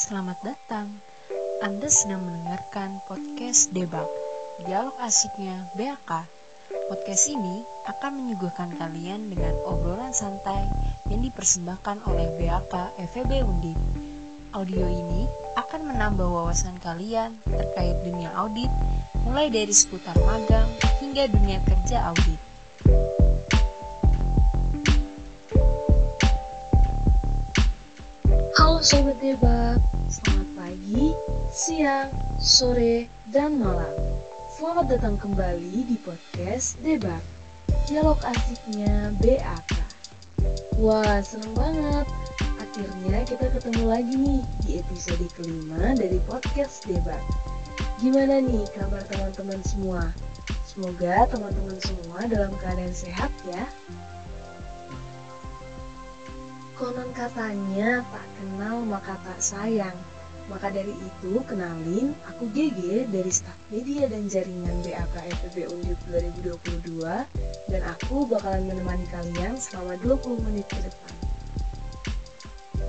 Selamat 0.00 0.40
datang. 0.40 0.96
Anda 1.60 1.84
sedang 1.92 2.24
mendengarkan 2.24 3.04
podcast 3.04 3.68
Debak, 3.68 4.08
dialog 4.64 4.96
asiknya 4.96 5.68
BAK. 5.76 6.24
Podcast 6.88 7.28
ini 7.28 7.60
akan 7.84 8.16
menyuguhkan 8.16 8.80
kalian 8.80 9.28
dengan 9.28 9.52
obrolan 9.68 10.16
santai 10.16 10.64
yang 11.12 11.20
dipersembahkan 11.20 12.08
oleh 12.08 12.32
BAK 12.40 12.96
FEB 13.12 13.44
Undip. 13.44 13.76
Audio 14.56 14.88
ini 14.88 15.28
akan 15.60 15.92
menambah 15.92 16.32
wawasan 16.32 16.80
kalian 16.80 17.36
terkait 17.44 18.00
dunia 18.00 18.32
audit, 18.40 18.72
mulai 19.28 19.52
dari 19.52 19.76
seputar 19.76 20.16
magang 20.24 20.72
hingga 21.04 21.28
dunia 21.28 21.60
kerja 21.68 22.08
audit. 22.08 22.49
Sobat 28.80 29.20
Debak, 29.20 29.76
selamat 30.08 30.48
pagi, 30.56 31.12
siang, 31.52 32.08
sore, 32.40 33.12
dan 33.28 33.60
malam. 33.60 33.92
Selamat 34.56 34.96
datang 34.96 35.20
kembali 35.20 35.84
di 35.84 36.00
podcast 36.00 36.80
Debak, 36.80 37.20
dialog 37.84 38.16
asiknya 38.24 39.12
BAK. 39.20 39.76
Wah, 40.80 41.20
seneng 41.20 41.52
banget. 41.52 42.08
Akhirnya 42.56 43.20
kita 43.28 43.52
ketemu 43.52 43.84
lagi 43.84 44.14
nih 44.16 44.40
di 44.64 44.80
episode 44.80 45.28
kelima 45.36 45.92
dari 45.92 46.16
podcast 46.24 46.88
Debak. 46.88 47.20
Gimana 48.00 48.40
nih 48.40 48.64
kabar 48.72 49.04
teman-teman 49.12 49.60
semua? 49.60 50.08
Semoga 50.64 51.28
teman-teman 51.28 51.76
semua 51.84 52.24
dalam 52.24 52.56
keadaan 52.56 52.96
sehat 52.96 53.28
ya. 53.44 53.68
Konon 56.90 57.14
katanya 57.14 58.02
tak 58.02 58.26
kenal 58.34 58.82
maka 58.82 59.14
tak 59.22 59.38
sayang. 59.38 59.94
Maka 60.50 60.74
dari 60.74 60.90
itu 60.90 61.38
kenalin 61.46 62.18
aku 62.26 62.50
GG 62.50 63.06
dari 63.14 63.30
staf 63.30 63.54
media 63.70 64.10
dan 64.10 64.26
jaringan 64.26 64.74
BAK 64.82 65.14
FEB 65.38 65.70
Undip 65.70 66.02
2022 66.10 67.06
dan 67.70 67.82
aku 67.86 68.26
bakalan 68.26 68.66
menemani 68.66 69.06
kalian 69.06 69.54
selama 69.54 70.02
20 70.02 70.42
menit 70.50 70.66
ke 70.66 70.82
depan. 70.82 71.14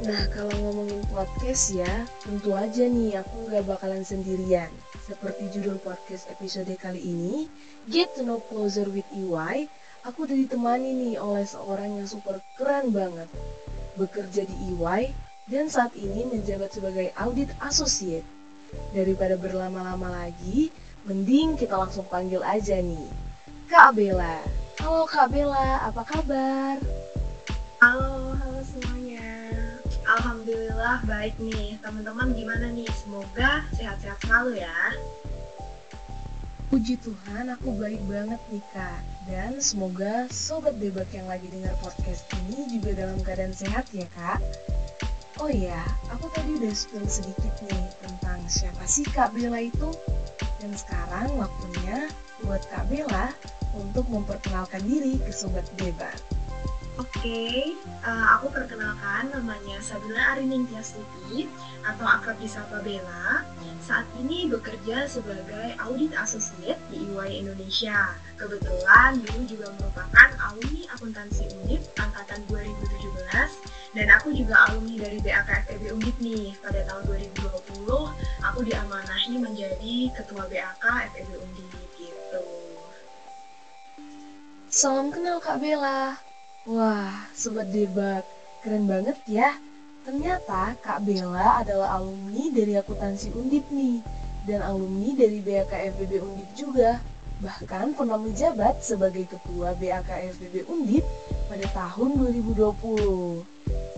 Nah 0.09 0.25
kalau 0.33 0.55
ngomongin 0.65 1.05
podcast 1.13 1.69
ya, 1.69 2.09
tentu 2.25 2.57
aja 2.57 2.89
nih 2.89 3.21
aku 3.21 3.53
gak 3.53 3.69
bakalan 3.69 4.01
sendirian. 4.01 4.73
Seperti 5.05 5.53
judul 5.53 5.77
podcast 5.77 6.25
episode 6.33 6.73
kali 6.81 7.05
ini, 7.05 7.45
Get 7.85 8.17
to 8.17 8.25
Know 8.25 8.41
Closer 8.49 8.89
with 8.89 9.05
EY, 9.13 9.69
aku 10.09 10.25
udah 10.25 10.33
ditemani 10.33 10.89
nih 10.89 11.15
oleh 11.21 11.45
seorang 11.45 12.01
yang 12.01 12.09
super 12.09 12.41
keren 12.57 12.89
banget 12.89 13.29
bekerja 14.05 14.41
di 14.49 14.55
EY, 14.73 15.13
dan 15.49 15.69
saat 15.69 15.93
ini 15.93 16.25
menjabat 16.25 16.73
sebagai 16.73 17.13
Audit 17.19 17.53
Associate. 17.61 18.25
Daripada 18.95 19.35
berlama-lama 19.35 20.07
lagi, 20.09 20.71
mending 21.03 21.59
kita 21.59 21.75
langsung 21.75 22.07
panggil 22.07 22.39
aja 22.41 22.79
nih. 22.79 23.09
Kak 23.67 23.93
Bella. 23.93 24.39
Halo 24.81 25.05
Kak 25.05 25.29
Bella, 25.29 25.85
apa 25.85 26.01
kabar? 26.07 26.75
Halo, 27.81 28.37
halo 28.37 28.59
semuanya. 28.65 29.51
Alhamdulillah 30.05 31.03
baik 31.05 31.35
nih. 31.37 31.77
Teman-teman 31.81 32.33
gimana 32.33 32.69
nih? 32.73 32.89
Semoga 32.93 33.65
sehat-sehat 33.75 34.17
selalu 34.25 34.61
ya. 34.61 34.79
Puji 36.71 36.95
Tuhan, 37.03 37.51
aku 37.51 37.75
baik 37.75 37.99
banget 38.07 38.39
nih 38.47 38.63
Kak. 38.71 39.03
Dan 39.27 39.59
semoga 39.59 40.31
sobat 40.31 40.79
debat 40.79 41.03
yang 41.11 41.27
lagi 41.27 41.51
dengar 41.51 41.75
podcast 41.83 42.23
ini 42.47 42.63
juga 42.71 42.95
dalam 42.95 43.19
keadaan 43.27 43.51
sehat 43.51 43.91
ya 43.91 44.07
Kak. 44.15 44.39
Oh 45.43 45.51
iya, 45.51 45.83
aku 46.07 46.31
tadi 46.31 46.63
udah 46.63 46.71
spill 46.71 47.03
sedikit 47.11 47.51
nih 47.67 47.91
tentang 47.99 48.39
siapa 48.47 48.87
sih 48.87 49.03
Kak 49.03 49.35
Bella 49.35 49.59
itu. 49.59 49.91
Dan 50.63 50.71
sekarang 50.71 51.35
waktunya 51.35 52.07
buat 52.47 52.63
Kak 52.71 52.87
Bella 52.87 53.35
untuk 53.75 54.07
memperkenalkan 54.07 54.79
diri 54.87 55.19
ke 55.19 55.35
sobat 55.35 55.67
debat. 55.75 56.15
Oke, 56.99 57.71
uh, 58.03 58.35
aku 58.35 58.51
perkenalkan 58.51 59.31
namanya 59.31 59.79
Sabila 59.79 60.35
Arining 60.35 60.67
Tiastuti 60.67 61.47
atau 61.87 62.03
akrab 62.03 62.35
disapa 62.43 62.83
Bella. 62.83 63.47
Saat 63.79 64.03
ini 64.19 64.51
bekerja 64.51 65.07
sebagai 65.07 65.71
Audit 65.79 66.11
Associate 66.11 66.75
di 66.91 67.07
EY 67.07 67.47
Indonesia. 67.47 68.11
Kebetulan 68.35 69.23
dulu 69.23 69.41
juga 69.47 69.71
merupakan 69.79 70.29
alumni 70.43 70.83
akuntansi 70.91 71.47
Undip 71.63 71.79
angkatan 71.95 72.43
2017 72.51 73.95
dan 73.95 74.07
aku 74.11 74.35
juga 74.35 74.55
alumni 74.67 75.07
dari 75.07 75.23
BAK 75.23 75.49
FEB 75.71 75.95
Undip 75.95 76.17
nih. 76.19 76.59
Pada 76.59 76.83
tahun 76.91 77.03
2020 77.07 77.87
aku 78.43 78.59
diamanahi 78.67 79.33
menjadi 79.39 79.95
ketua 80.19 80.43
BAK 80.43 80.85
FEB 81.15 81.29
Undip 81.39 81.71
gitu. 81.95 82.43
Salam 84.67 85.07
kenal 85.07 85.39
Kak 85.39 85.63
Bella. 85.63 86.30
Wah, 86.69 87.25
sobat 87.33 87.73
debat, 87.73 88.21
keren 88.61 88.85
banget 88.85 89.17
ya. 89.25 89.49
Ternyata 90.05 90.77
Kak 90.77 91.01
Bella 91.01 91.57
adalah 91.57 91.97
alumni 91.97 92.53
dari 92.53 92.77
akuntansi 92.77 93.33
Undip 93.33 93.65
nih, 93.73 93.97
dan 94.45 94.61
alumni 94.61 95.09
dari 95.17 95.41
BAK 95.41 95.97
FEB 95.97 96.21
Undip 96.21 96.49
juga. 96.53 97.01
Bahkan 97.41 97.97
pernah 97.97 98.21
menjabat 98.21 98.77
sebagai 98.85 99.25
ketua 99.25 99.73
BAK 99.73 100.37
FEB 100.37 100.69
Undip 100.69 101.01
pada 101.49 101.65
tahun 101.73 102.29
2020. 102.29 103.41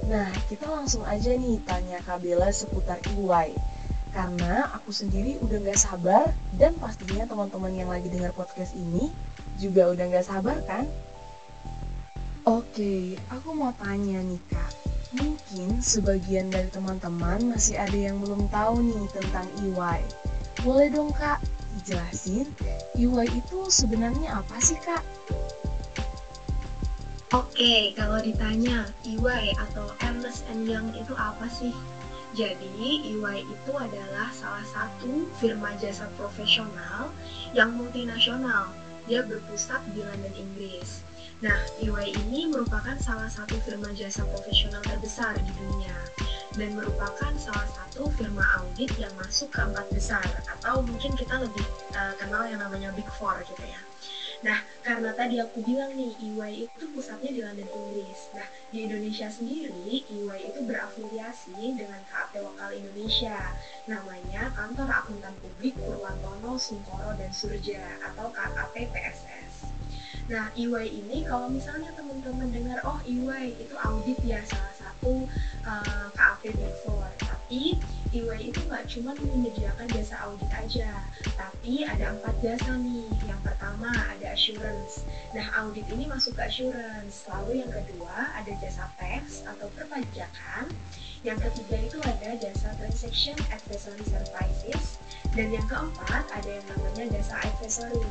Nah, 0.07 0.31
kita 0.47 0.63
langsung 0.71 1.03
aja 1.03 1.35
nih 1.35 1.59
tanya 1.67 1.99
Kak 1.99 2.23
Bella 2.23 2.47
seputar 2.47 3.03
EY. 3.11 3.59
Karena 4.15 4.71
aku 4.71 4.95
sendiri 4.95 5.35
udah 5.43 5.67
gak 5.67 5.83
sabar 5.83 6.31
dan 6.55 6.71
pastinya 6.79 7.27
teman-teman 7.27 7.75
yang 7.75 7.91
lagi 7.91 8.07
dengar 8.07 8.31
podcast 8.31 8.71
ini 8.71 9.11
juga 9.59 9.91
udah 9.91 10.05
gak 10.15 10.31
sabar 10.31 10.63
kan? 10.63 10.87
Oke, 12.43 13.15
aku 13.31 13.55
mau 13.55 13.71
tanya 13.79 14.19
nih 14.19 14.43
kak. 14.51 14.75
Mungkin 15.15 15.79
sebagian 15.79 16.51
dari 16.51 16.67
teman-teman 16.75 17.39
masih 17.55 17.79
ada 17.79 17.95
yang 17.95 18.19
belum 18.19 18.51
tahu 18.51 18.83
nih 18.83 19.07
tentang 19.15 19.47
EY. 19.63 20.03
Boleh 20.59 20.91
dong 20.91 21.15
kak, 21.15 21.39
dijelasin 21.79 22.43
EY 22.99 23.31
itu 23.31 23.59
sebenarnya 23.71 24.43
apa 24.43 24.59
sih 24.59 24.75
kak? 24.83 24.99
Oke, 27.31 27.95
kalau 27.95 28.19
ditanya 28.19 28.91
EY 29.07 29.55
atau 29.63 29.87
Ernst 30.03 30.43
Young 30.51 30.91
itu 30.99 31.15
apa 31.15 31.47
sih? 31.47 31.71
Jadi, 32.35 33.07
EY 33.07 33.47
itu 33.47 33.71
adalah 33.71 34.27
salah 34.35 34.67
satu 34.67 35.31
firma 35.39 35.71
jasa 35.79 36.11
profesional 36.19 37.07
yang 37.55 37.71
multinasional. 37.79 38.67
Dia 39.07 39.23
berpusat 39.23 39.79
di 39.95 40.03
London, 40.03 40.35
Inggris. 40.35 41.12
Nah, 41.43 41.59
EY 41.83 42.15
ini 42.23 42.47
merupakan 42.47 42.95
salah 43.03 43.27
satu 43.27 43.59
firma 43.67 43.91
jasa 43.91 44.23
profesional 44.31 44.79
terbesar 44.79 45.35
di 45.35 45.51
dunia 45.59 45.91
dan 46.55 46.71
merupakan 46.71 47.35
salah 47.35 47.67
satu 47.67 48.07
firma 48.15 48.39
audit 48.63 48.87
yang 48.95 49.11
masuk 49.19 49.51
ke 49.51 49.59
empat 49.59 49.83
besar 49.91 50.23
atau 50.47 50.79
mungkin 50.87 51.11
kita 51.19 51.43
lebih 51.43 51.67
uh, 51.99 52.15
kenal 52.15 52.47
yang 52.47 52.63
namanya 52.63 52.95
Big 52.95 53.03
Four 53.19 53.43
gitu 53.43 53.59
ya. 53.59 53.81
Nah, 54.43 54.63
karena 54.87 55.11
tadi 55.11 55.43
aku 55.43 55.59
bilang 55.67 55.91
nih, 55.99 56.15
EY 56.15 56.67
itu 56.67 56.83
pusatnya 56.95 57.31
di 57.35 57.39
London, 57.43 57.67
Inggris. 57.67 58.31
Nah, 58.31 58.47
di 58.71 58.87
Indonesia 58.87 59.27
sendiri, 59.27 59.99
EY 59.99 60.39
itu 60.47 60.59
berafiliasi 60.63 61.75
dengan 61.75 61.99
KAP 62.07 62.39
Lokal 62.39 62.71
Indonesia. 62.71 63.35
Namanya 63.91 64.47
Kantor 64.55 64.87
Akuntan 64.95 65.35
Publik 65.43 65.75
Purwantono, 65.75 66.55
Sungkoro, 66.55 67.19
dan 67.19 67.35
Surja 67.35 67.83
atau 67.99 68.31
KAP 68.31 68.75
PSS. 68.95 69.32
Nah, 70.31 70.47
EY 70.55 71.03
ini 71.03 71.27
kalau 71.27 71.51
misalnya 71.51 71.91
teman-teman 71.99 72.47
dengar, 72.47 72.79
oh 72.87 72.95
EY 73.03 73.59
itu 73.59 73.75
audit 73.75 74.15
ya 74.23 74.39
salah 74.47 74.71
satu 74.79 75.27
uh, 75.67 76.07
KAP 76.15 76.55
Big 76.55 76.75
Four. 76.87 77.03
Tapi 77.19 77.75
EY 78.15 78.39
itu 78.47 78.59
nggak 78.63 78.87
cuma 78.87 79.11
menyediakan 79.19 79.83
jasa 79.91 80.15
audit 80.23 80.47
aja, 80.55 81.03
tapi 81.35 81.83
ada 81.83 82.15
empat 82.15 82.39
jasa 82.39 82.71
nih. 82.79 83.11
Yang 83.27 83.41
pertama 83.43 83.91
ada 83.91 84.27
assurance. 84.31 85.03
Nah, 85.35 85.43
audit 85.59 85.83
ini 85.91 86.07
masuk 86.07 86.39
ke 86.39 86.47
assurance. 86.47 87.27
Lalu 87.27 87.67
yang 87.67 87.71
kedua 87.75 88.31
ada 88.31 88.51
jasa 88.63 88.87
tax 88.95 89.43
atau 89.43 89.67
perpajakan. 89.75 90.71
Yang 91.27 91.51
ketiga 91.51 91.77
itu 91.83 91.97
ada 91.99 92.29
jasa 92.39 92.71
transaction 92.79 93.35
advisory 93.51 94.07
services. 94.07 94.95
Dan 95.35 95.51
yang 95.51 95.67
keempat 95.67 96.23
ada 96.31 96.47
yang 96.47 96.67
namanya 96.71 97.19
jasa 97.19 97.43
advisory. 97.43 98.07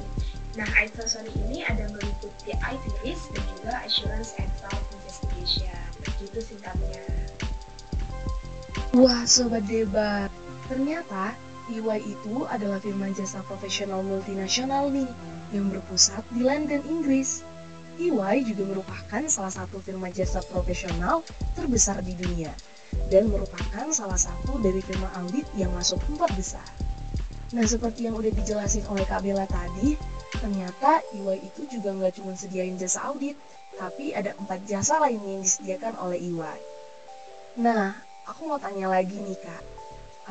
Nah, 0.52 0.68
advisory 0.76 1.32
ini 1.48 1.64
ada 1.64 1.88
meliputi 1.88 2.52
IT 2.52 2.84
risk 3.00 3.32
dan 3.32 3.44
juga 3.56 3.72
assurance 3.88 4.36
and 4.36 4.52
fraud 4.60 4.84
investigation. 5.00 5.80
Begitu 6.04 6.38
singkatnya. 6.44 7.04
Wah, 8.92 9.24
sobat 9.24 9.64
debat. 9.64 10.28
Ternyata 10.68 11.32
EY 11.72 12.04
itu 12.04 12.44
adalah 12.44 12.76
firma 12.84 13.08
jasa 13.16 13.40
profesional 13.48 14.04
multinasional 14.04 14.92
nih 14.92 15.08
yang 15.56 15.72
berpusat 15.72 16.20
di 16.36 16.44
London, 16.44 16.84
Inggris. 16.84 17.40
EY 17.96 18.44
juga 18.44 18.76
merupakan 18.76 19.22
salah 19.32 19.52
satu 19.52 19.80
firma 19.80 20.12
jasa 20.12 20.44
profesional 20.52 21.24
terbesar 21.56 22.04
di 22.04 22.12
dunia. 22.12 22.52
dan 23.08 23.28
merupakan 23.28 23.88
salah 23.92 24.20
satu 24.20 24.60
dari 24.60 24.80
firma 24.84 25.08
audit 25.20 25.48
yang 25.56 25.72
masuk 25.72 26.00
empat 26.12 26.28
besar. 26.36 26.64
Nah, 27.52 27.64
seperti 27.68 28.08
yang 28.08 28.16
udah 28.16 28.32
dijelasin 28.32 28.84
oleh 28.88 29.04
Kak 29.04 29.20
Bella 29.24 29.44
tadi, 29.44 29.96
ternyata 30.38 31.04
EY 31.12 31.38
itu 31.44 31.68
juga 31.68 31.92
nggak 31.92 32.20
cuma 32.20 32.32
sediain 32.36 32.78
jasa 32.80 33.04
audit, 33.08 33.36
tapi 33.76 34.12
ada 34.16 34.32
empat 34.36 34.64
jasa 34.64 35.00
lainnya 35.00 35.40
yang 35.40 35.42
disediakan 35.44 35.94
oleh 36.00 36.18
EY. 36.20 36.58
Nah, 37.60 37.92
aku 38.24 38.48
mau 38.48 38.56
tanya 38.56 38.88
lagi 38.88 39.16
nih 39.18 39.36
Kak, 39.36 39.62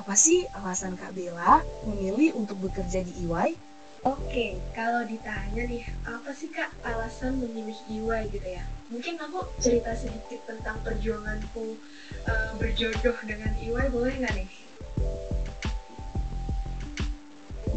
apa 0.02 0.14
sih 0.16 0.48
alasan 0.58 0.98
Kak 0.98 1.14
Bella 1.14 1.62
memilih 1.86 2.34
untuk 2.40 2.58
bekerja 2.64 3.04
di 3.06 3.28
EY? 3.28 3.54
Oke, 4.02 4.58
kalau 4.74 5.06
ditanya 5.06 5.62
nih, 5.70 5.86
apa 6.10 6.34
sih 6.34 6.50
kak 6.50 6.74
alasan 6.82 7.38
memilih 7.38 7.78
EY 7.86 8.34
gitu 8.34 8.50
ya? 8.50 8.66
Mungkin 8.90 9.22
aku 9.22 9.46
cerita 9.62 9.94
sedikit 9.94 10.42
tentang 10.50 10.82
perjuanganku 10.82 11.78
uh, 12.26 12.52
berjodoh 12.58 13.14
dengan 13.30 13.54
EY, 13.62 13.94
boleh 13.94 14.14
nggak 14.18 14.34
nih? 14.42 14.50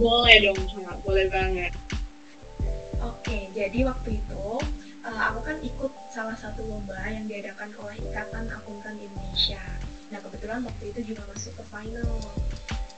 Boleh 0.00 0.37
dong, 0.49 0.59
Kak. 0.65 0.97
Boleh 1.05 1.27
banget. 1.29 1.77
Oke, 3.05 3.53
jadi 3.53 3.85
waktu 3.85 4.17
itu 4.17 4.49
uh, 5.05 5.21
aku 5.29 5.41
kan 5.45 5.61
ikut 5.61 5.93
salah 6.09 6.33
satu 6.41 6.65
lomba 6.65 6.97
yang 7.05 7.29
diadakan 7.29 7.69
oleh 7.77 8.01
Ikatan 8.01 8.49
Akuntan 8.49 8.97
Indonesia. 8.97 9.61
Nah, 10.09 10.25
kebetulan 10.25 10.65
waktu 10.65 10.89
itu 10.89 11.12
juga 11.12 11.29
masuk 11.29 11.53
ke 11.61 11.65
final. 11.69 12.17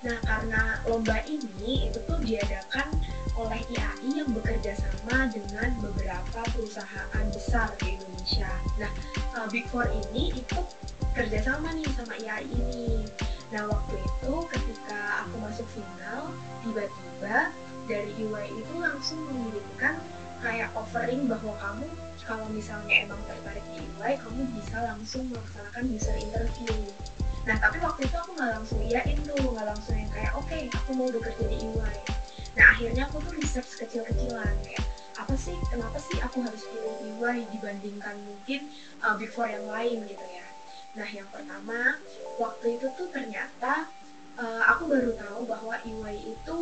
Nah, 0.07 0.15
karena 0.23 0.79
lomba 0.87 1.19
ini 1.27 1.91
itu 1.91 1.99
tuh 2.07 2.23
diadakan 2.23 2.87
oleh 3.35 3.59
IAI 3.67 4.23
yang 4.23 4.31
bekerja 4.31 4.79
sama 4.79 5.27
dengan 5.35 5.75
beberapa 5.83 6.41
perusahaan 6.55 7.27
besar 7.35 7.75
di 7.83 7.99
Indonesia. 7.99 8.51
Nah, 8.79 8.93
uh, 9.35 9.51
Big 9.51 9.67
Four 9.75 9.91
ini 9.91 10.31
ikut 10.39 10.67
kerjasama 11.19 11.75
nih 11.75 11.91
sama 11.99 12.15
IAI 12.23 12.47
ini. 12.47 13.03
Nah, 13.51 13.67
waktu 13.67 13.99
itu 13.99 14.35
ketika 14.55 15.27
aku 15.27 15.35
masuk 15.43 15.67
final, 15.75 16.31
tiba-tiba 16.63 17.51
dari 17.87 18.11
EY 18.19 18.47
itu 18.59 18.75
langsung 18.79 19.19
mengirimkan 19.31 19.99
kayak 20.43 20.71
offering 20.77 21.31
bahwa 21.31 21.55
kamu 21.59 21.87
kalau 22.27 22.47
misalnya 22.51 23.07
emang 23.07 23.23
tertarik 23.31 23.63
di 23.71 23.87
EY, 23.87 24.19
kamu 24.19 24.43
bisa 24.59 24.83
langsung 24.83 25.31
melaksanakan 25.31 25.87
user 25.95 26.19
interview. 26.19 26.75
Nah 27.47 27.55
tapi 27.63 27.79
waktu 27.79 28.11
itu 28.11 28.17
aku 28.19 28.35
nggak 28.35 28.53
langsung 28.59 28.83
iyain 28.83 29.19
tuh 29.23 29.39
nggak 29.39 29.67
langsung 29.71 29.95
yang 29.95 30.11
kayak 30.11 30.35
oke 30.35 30.51
okay, 30.51 30.67
aku 30.75 30.91
mau 30.99 31.07
bekerja 31.07 31.47
di 31.47 31.59
EY 31.63 31.95
nah 32.57 32.73
akhirnya 32.73 33.05
aku 33.05 33.21
tuh 33.21 33.37
research 33.37 33.69
kecil-kecilan 33.77 34.55
kayak 34.65 34.85
apa 35.17 35.35
sih 35.37 35.53
kenapa 35.69 36.01
sih 36.01 36.17
aku 36.25 36.41
harus 36.41 36.65
pilih 36.65 36.97
EY 37.21 37.45
dibandingkan 37.53 38.17
mungkin 38.25 38.61
uh, 39.05 39.17
Four 39.33 39.49
yang 39.49 39.69
lain? 39.69 40.05
Gitu 40.09 40.27
ya. 40.27 40.47
Nah 40.97 41.09
yang 41.09 41.29
pertama 41.29 42.01
waktu 42.41 42.81
itu 42.81 42.89
tuh 42.97 43.09
ternyata 43.13 43.89
uh, 44.41 44.63
aku 44.73 44.89
baru 44.89 45.13
tahu 45.17 45.41
bahwa 45.45 45.77
EY 45.85 46.37
itu 46.37 46.57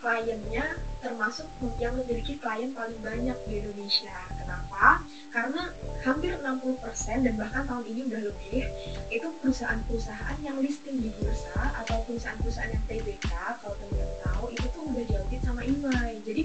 kliennya 0.00 0.80
termasuk 1.00 1.48
yang 1.80 1.96
memiliki 1.96 2.36
klien 2.40 2.72
paling 2.76 2.96
banyak 3.00 3.36
di 3.48 3.64
Indonesia. 3.64 4.12
Kenapa? 4.36 5.00
Karena 5.32 5.72
hampir 6.04 6.36
60% 6.36 7.24
dan 7.24 7.34
bahkan 7.36 7.64
tahun 7.68 7.84
ini 7.88 8.00
udah 8.12 8.20
lebih 8.32 8.64
itu 9.08 9.28
perusahaan-perusahaan 9.40 10.36
yang 10.44 10.60
listing 10.60 11.00
di 11.00 11.12
bursa 11.20 11.72
atau 11.84 12.04
perusahaan-perusahaan 12.08 12.72
yang 12.72 12.84
TBK 12.88 13.32
kalau 13.60 13.76
teman-teman 13.80 14.18
tahu 14.24 14.44
itu 14.52 14.66
tuh 14.72 14.82
udah 14.88 15.04
diaudit 15.08 15.40
sama 15.44 15.60
EY. 15.64 16.10
Jadi 16.24 16.42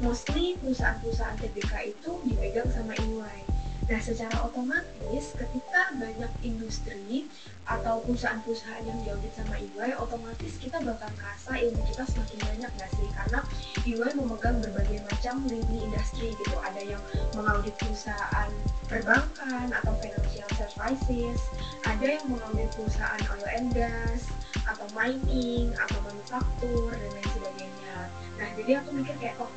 mostly 0.00 0.56
perusahaan-perusahaan 0.60 1.36
TBK 1.40 1.72
itu 1.92 2.10
dipegang 2.24 2.68
sama 2.72 2.96
EY. 2.96 3.59
Nah, 3.90 3.98
secara 3.98 4.38
otomatis 4.46 5.34
ketika 5.34 5.90
banyak 5.98 6.30
industri 6.46 7.26
atau 7.66 7.98
perusahaan-perusahaan 8.06 8.86
yang 8.86 8.94
diaudit 9.02 9.34
sama 9.34 9.58
EY, 9.58 9.98
otomatis 9.98 10.54
kita 10.62 10.78
bakal 10.78 11.10
merasa 11.18 11.58
ilmu 11.58 11.82
kita 11.90 12.06
semakin 12.06 12.38
banyak 12.38 12.70
nggak 12.70 12.90
sih? 12.94 13.08
Karena 13.18 13.42
EY 13.82 14.10
memegang 14.14 14.62
berbagai 14.62 15.02
macam 15.10 15.42
lini 15.50 15.90
industri 15.90 16.30
gitu. 16.38 16.54
Ada 16.62 16.86
yang 16.86 17.02
mengaudit 17.34 17.74
perusahaan 17.82 18.50
perbankan 18.86 19.74
atau 19.74 19.92
financial 19.98 20.50
services, 20.54 21.42
ada 21.82 22.06
yang 22.06 22.30
mengaudit 22.30 22.70
perusahaan 22.70 23.22
oil 23.34 23.48
and 23.58 23.74
gas, 23.74 24.30
atau 24.70 24.86
mining, 24.94 25.74
atau 25.74 25.98
manufaktur, 26.06 26.94
dan 26.94 27.10
lain 27.10 27.30
sebagainya. 27.34 27.98
Nah, 28.38 28.48
jadi 28.54 28.70
aku 28.86 28.88
mikir 29.02 29.18
kayak, 29.18 29.34
oh 29.42 29.50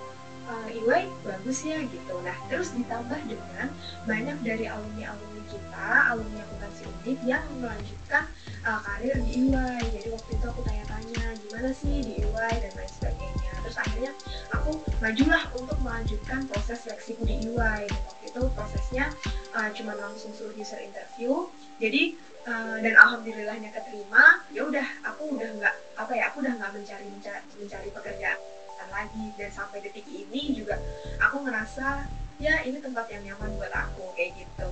uh, 0.49 0.67
eh, 0.67 0.79
EY 0.79 1.03
bagus 1.23 1.59
ya 1.63 1.79
gitu. 1.87 2.15
Nah 2.23 2.35
terus 2.51 2.75
ditambah 2.75 3.19
dengan 3.27 3.67
banyak 4.07 4.37
dari 4.43 4.65
alumni-alumni 4.67 5.43
kita, 5.47 5.89
alumni 6.11 6.39
akuntansi 6.43 6.83
undip 6.87 7.19
yang 7.23 7.43
melanjutkan 7.59 8.23
uh, 8.67 8.79
karir 8.83 9.15
di 9.23 9.29
EY. 9.47 9.81
Jadi 9.99 10.07
waktu 10.11 10.31
itu 10.35 10.45
aku 10.45 10.61
tanya-tanya 10.67 11.25
gimana 11.47 11.69
sih 11.71 11.95
di 12.03 12.13
EY 12.23 12.53
dan 12.59 12.73
lain 12.75 12.91
sebagainya. 12.91 13.51
Terus 13.63 13.77
akhirnya 13.79 14.11
aku 14.51 14.71
majulah 14.99 15.43
untuk 15.55 15.77
melanjutkan 15.79 16.39
proses 16.51 16.83
seleksiku 16.83 17.23
di. 17.23 17.39
Dan 17.43 17.99
waktu 18.07 18.23
itu 18.27 18.41
prosesnya 18.55 19.05
uh, 19.55 19.69
cuma 19.71 19.93
langsung 19.95 20.31
suruh 20.35 20.55
user 20.55 20.79
interview. 20.83 21.47
Jadi 21.79 22.15
uh, 22.47 22.77
dan 22.79 22.93
alhamdulillahnya 22.95 23.71
keterima. 23.71 24.43
Ya 24.51 24.67
udah, 24.67 24.87
aku 25.07 25.35
udah 25.35 25.49
nggak 25.59 25.75
apa 25.99 26.11
ya, 26.15 26.23
aku 26.31 26.43
udah 26.43 26.53
nggak 26.59 26.71
mencari 26.75 27.05
mencari, 27.07 27.43
mencari 27.59 27.89
pekerjaan 27.91 28.39
lagi. 28.93 29.33
Dan 29.35 29.49
sampai 29.49 29.81
detik 29.81 30.05
ini 30.05 30.53
juga 30.53 30.77
aku 31.17 31.41
ngerasa 31.41 32.05
ya 32.37 32.61
ini 32.63 32.77
tempat 32.77 33.09
yang 33.09 33.25
nyaman 33.33 33.57
buat 33.57 33.73
aku 33.73 34.13
kayak 34.13 34.37
gitu. 34.37 34.71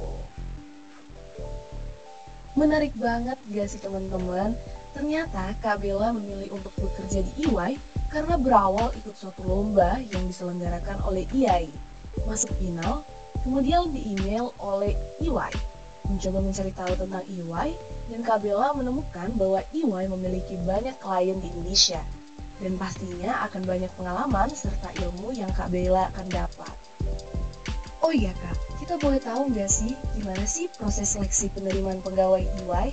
Menarik 2.54 2.94
banget 3.00 3.40
gak 3.50 3.68
sih 3.68 3.82
teman-teman? 3.82 4.54
Ternyata 4.92 5.56
Kak 5.64 5.82
Bella 5.82 6.12
memilih 6.12 6.52
untuk 6.52 6.76
bekerja 6.78 7.24
di 7.24 7.48
EY 7.48 7.80
karena 8.12 8.36
berawal 8.36 8.92
ikut 8.92 9.16
suatu 9.16 9.40
lomba 9.48 10.04
yang 10.12 10.28
diselenggarakan 10.28 11.00
oleh 11.08 11.24
EY 11.32 11.72
masuk 12.28 12.52
final 12.60 13.08
kemudian 13.48 13.88
di 13.96 14.04
email 14.14 14.52
oleh 14.60 14.92
EY 15.24 15.54
mencoba 16.12 16.44
mencari 16.44 16.76
tahu 16.76 16.94
tentang 17.00 17.24
EY 17.24 17.72
dan 18.12 18.20
Kak 18.28 18.44
Bella 18.44 18.76
menemukan 18.76 19.32
bahwa 19.40 19.64
EY 19.72 20.12
memiliki 20.12 20.60
banyak 20.68 21.00
klien 21.00 21.40
di 21.40 21.48
Indonesia 21.56 22.04
dan 22.62 22.78
pastinya 22.78 23.42
akan 23.50 23.66
banyak 23.66 23.92
pengalaman 23.98 24.50
serta 24.54 24.94
ilmu 25.02 25.34
yang 25.34 25.50
Kak 25.58 25.74
Bella 25.74 26.14
akan 26.14 26.28
dapat. 26.30 26.76
Oh 28.02 28.14
iya 28.14 28.34
Kak, 28.38 28.58
kita 28.82 28.98
boleh 29.02 29.22
tahu 29.22 29.50
nggak 29.54 29.70
sih 29.70 29.94
gimana 30.18 30.46
sih 30.46 30.70
proses 30.78 31.18
seleksi 31.18 31.50
penerimaan 31.54 32.02
pegawai 32.02 32.42
EY? 32.42 32.90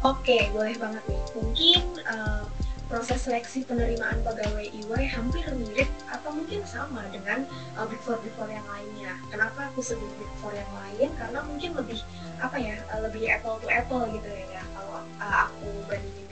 Oke, 0.00 0.48
boleh 0.56 0.76
banget 0.80 1.04
nih. 1.04 1.22
Mungkin 1.36 1.82
uh, 2.08 2.48
proses 2.88 3.28
seleksi 3.28 3.68
penerimaan 3.68 4.24
pegawai 4.24 4.64
EY 4.72 5.04
hampir 5.12 5.44
mirip 5.52 5.88
atau 6.08 6.32
mungkin 6.32 6.64
sama 6.64 7.04
dengan 7.12 7.44
uh, 7.76 7.84
Big 7.84 8.00
Four 8.00 8.16
Big 8.24 8.32
Four 8.40 8.48
yang 8.48 8.64
lainnya. 8.72 9.20
Kenapa 9.28 9.68
aku 9.68 9.84
sebut 9.84 10.08
Big 10.16 10.32
Four 10.40 10.56
yang 10.56 10.72
lain? 10.72 11.12
Karena 11.20 11.44
mungkin 11.44 11.76
lebih 11.76 12.00
apa 12.40 12.56
ya, 12.56 12.80
uh, 12.96 13.04
lebih 13.04 13.28
apple 13.28 13.60
to 13.60 13.68
apple 13.68 14.08
gitu 14.08 14.28
ya 14.32 14.64
kalau 14.72 15.04
uh, 15.20 15.36
aku 15.44 15.68
bandingin 15.86 16.29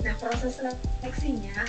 Nah, 0.00 0.14
proses 0.16 0.60
seleksinya 0.60 1.66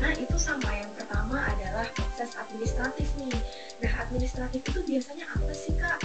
Nah, 0.00 0.16
itu 0.16 0.36
sama. 0.40 0.72
Yang 0.72 1.04
pertama 1.04 1.44
adalah 1.44 1.84
proses 1.92 2.32
administratif 2.40 3.12
nih. 3.20 3.36
Nah, 3.84 3.92
administratif 4.00 4.64
itu 4.64 4.80
biasanya 4.80 5.28
apa 5.28 5.52
sih, 5.52 5.76
Kak? 5.76 6.00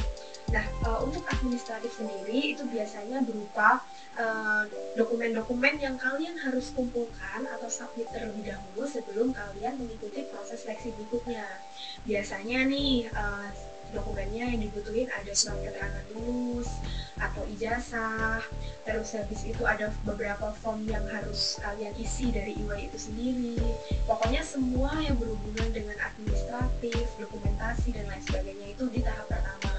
Nah, 0.51 0.65
uh, 0.83 0.99
untuk 1.07 1.23
administratif 1.31 1.95
sendiri 1.95 2.53
itu 2.53 2.63
biasanya 2.69 3.23
berupa 3.25 3.81
eh, 4.15 4.63
dokumen-dokumen 4.95 5.75
yang 5.75 5.99
kalian 5.99 6.39
harus 6.39 6.71
kumpulkan 6.71 7.43
atau 7.51 7.67
submit 7.67 8.07
terlebih 8.15 8.47
dahulu 8.47 8.87
sebelum 8.87 9.35
kalian 9.35 9.75
mengikuti 9.75 10.23
proses 10.31 10.63
seleksi 10.63 10.95
berikutnya. 10.95 11.43
Biasanya 12.07 12.63
nih, 12.63 13.11
uh, 13.11 13.51
dokumennya 13.95 14.51
yang 14.51 14.61
dibutuhin 14.67 15.07
ada 15.07 15.31
surat 15.31 15.57
keterangan 15.63 16.05
lulus 16.11 16.67
atau 17.15 17.47
ijazah. 17.55 18.43
Terus 18.83 19.15
habis 19.15 19.41
itu 19.47 19.63
ada 19.63 19.89
beberapa 20.03 20.51
form 20.59 20.83
yang 20.85 21.07
harus 21.07 21.55
kalian 21.63 21.95
isi 21.95 22.29
dari 22.35 22.59
IWA 22.59 22.91
itu 22.91 22.97
sendiri. 22.99 23.55
Pokoknya 24.03 24.43
semua 24.43 24.91
yang 24.99 25.15
berhubungan 25.15 25.71
dengan 25.71 25.97
administratif 26.03 27.07
dokumentasi 27.15 27.95
dan 27.95 28.05
lain 28.11 28.23
sebagainya 28.27 28.67
itu 28.75 28.85
di 28.91 28.99
tahap 28.99 29.31
pertama. 29.31 29.73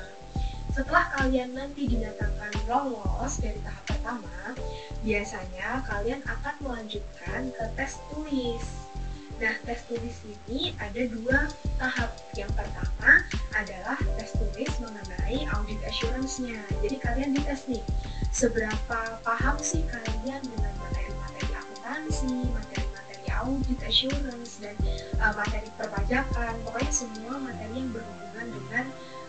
Setelah 0.73 1.09
kalian 1.17 1.57
nanti 1.57 1.89
dinyatakan 1.89 2.53
lolos 2.69 3.41
dari 3.41 3.57
tahap 3.65 3.85
pertama 3.89 4.53
biasanya 5.01 5.81
kalian 5.89 6.21
akan 6.27 6.55
melanjutkan 6.61 7.49
ke 7.55 7.65
tes 7.79 7.97
tulis 8.13 8.86
Nah, 9.37 9.53
tes 9.69 9.85
tulis 9.85 10.17
ini 10.25 10.73
ada 10.81 11.03
dua 11.13 11.53
tahap. 11.77 12.09
Yang 12.33 12.57
pertama 12.57 13.21
adalah 13.53 13.99
tes 14.17 14.33
tulis 14.33 14.73
mengenai 14.81 15.45
audit 15.53 15.81
assurance-nya. 15.85 16.57
Jadi 16.81 16.97
kalian 17.05 17.37
dites 17.37 17.69
nih, 17.69 17.85
seberapa 18.33 19.21
paham 19.21 19.57
sih 19.61 19.85
kalian 19.93 20.41
dengan 20.41 20.73
materi-materi 20.81 21.53
akuntansi, 21.53 22.49
materi-materi 22.49 23.29
audit 23.37 23.81
assurance, 23.85 24.57
dan 24.65 24.77
uh, 25.21 25.37
materi 25.37 25.69
perpajakan. 25.77 26.57
Pokoknya 26.65 26.93
semua 26.97 27.37
materi 27.37 27.77
yang 27.77 27.93
berhubungan 27.93 28.47
dengan 28.57 28.85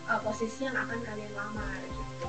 uh, 0.07 0.19
posisi 0.23 0.71
yang 0.71 0.75
akan 0.79 1.03
kalian 1.03 1.31
lamar 1.35 1.79
gitu. 1.83 2.27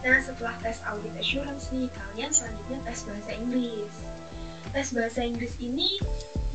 Nah, 0.00 0.16
setelah 0.22 0.54
tes 0.62 0.78
audit 0.86 1.12
assurance 1.18 1.74
nih, 1.74 1.90
kalian 1.90 2.30
selanjutnya 2.30 2.78
tes 2.86 3.02
bahasa 3.02 3.30
Inggris. 3.34 3.94
Tes 4.70 4.88
bahasa 4.94 5.20
Inggris 5.26 5.58
ini 5.58 5.98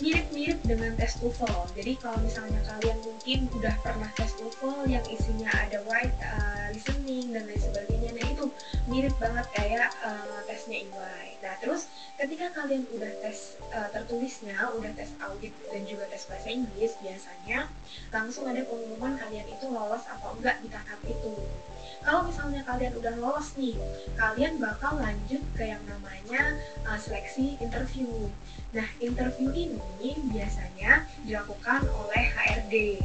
mirip-mirip 0.03 0.59
dengan 0.67 0.91
tes 0.99 1.15
TOEFL. 1.19 1.71
Jadi 1.75 1.93
kalau 1.99 2.19
misalnya 2.19 2.59
kalian 2.67 2.97
mungkin 3.03 3.39
udah 3.55 3.75
pernah 3.79 4.09
tes 4.19 4.35
TOEFL 4.35 4.91
yang 4.91 5.05
isinya 5.07 5.47
ada 5.55 5.79
write, 5.87 6.15
uh, 6.19 6.67
listening 6.75 7.31
dan 7.31 7.47
lain 7.47 7.61
sebagainya, 7.61 8.09
nah 8.11 8.25
itu 8.27 8.45
mirip 8.91 9.15
banget 9.19 9.45
kayak 9.55 9.91
uh, 10.03 10.39
tesnya 10.47 10.83
EY. 10.83 11.34
Nah 11.45 11.53
terus 11.61 11.85
ketika 12.17 12.49
kalian 12.57 12.89
udah 12.89 13.11
tes 13.21 13.61
uh, 13.69 13.85
tertulisnya, 13.93 14.57
udah 14.73 14.89
tes 14.97 15.13
audit 15.21 15.53
dan 15.69 15.85
juga 15.85 16.09
tes 16.09 16.25
bahasa 16.25 16.49
Inggris, 16.49 16.97
biasanya 17.05 17.69
langsung 18.09 18.49
ada 18.49 18.65
pengumuman 18.65 19.13
kalian 19.13 19.45
itu 19.45 19.69
lolos 19.69 20.01
atau 20.09 20.33
enggak 20.33 20.57
di 20.65 20.73
tahap 20.73 20.97
itu. 21.05 21.37
Kalau 22.01 22.25
misalnya 22.25 22.61
kalian 22.65 22.93
udah 22.97 23.13
lolos 23.21 23.53
nih, 23.57 23.77
kalian 24.17 24.57
bakal 24.57 24.97
lanjut 24.97 25.41
ke 25.53 25.69
yang 25.69 25.81
namanya 25.85 26.57
uh, 26.89 26.97
seleksi 26.97 27.61
interview. 27.61 28.09
Nah, 28.73 28.85
interview 28.97 29.53
ini 29.53 30.17
biasanya 30.33 31.05
dilakukan 31.25 31.85
oleh 31.93 32.23
HRD. 32.33 33.01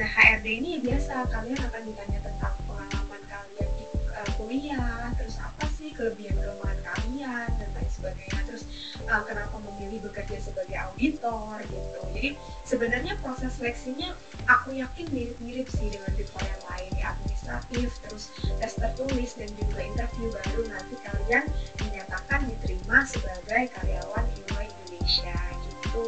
Nah, 0.00 0.08
HRD 0.08 0.46
ini 0.60 0.70
biasa 0.80 1.28
kalian 1.30 1.60
akan 1.60 1.82
ditanya 1.84 2.20
tentang 2.20 2.54
pengalaman 2.66 3.22
kalian 3.28 3.70
di 3.76 3.84
uh, 4.12 4.28
kuliah, 4.40 5.12
terus 5.20 5.36
apa 5.40 5.64
sih 5.76 5.92
kelebihan 5.92 6.34
kelemahan 6.34 6.63
sebagainya. 8.04 8.40
Terus 8.44 8.64
uh, 9.08 9.22
kenapa 9.24 9.56
memilih 9.72 10.04
bekerja 10.04 10.36
sebagai 10.44 10.76
auditor 10.76 11.56
gitu. 11.72 12.00
Jadi 12.12 12.30
sebenarnya 12.68 13.16
proses 13.24 13.56
seleksinya 13.56 14.12
aku 14.44 14.76
yakin 14.76 15.08
mirip-mirip 15.08 15.64
sih 15.72 15.88
dengan 15.88 16.12
di 16.12 16.28
yang 16.28 16.62
lain 16.68 16.90
di 16.92 17.02
administratif, 17.02 17.88
terus 18.04 18.28
tes 18.60 18.76
tertulis 18.76 19.32
dan 19.40 19.48
juga 19.56 19.80
interview 19.80 20.28
baru 20.28 20.60
nanti 20.68 20.94
kalian 21.00 21.44
dinyatakan 21.80 22.44
diterima 22.44 23.08
sebagai 23.08 23.72
karyawan 23.72 24.24
UI 24.52 24.66
Indonesia 24.68 25.38
gitu. 25.64 26.04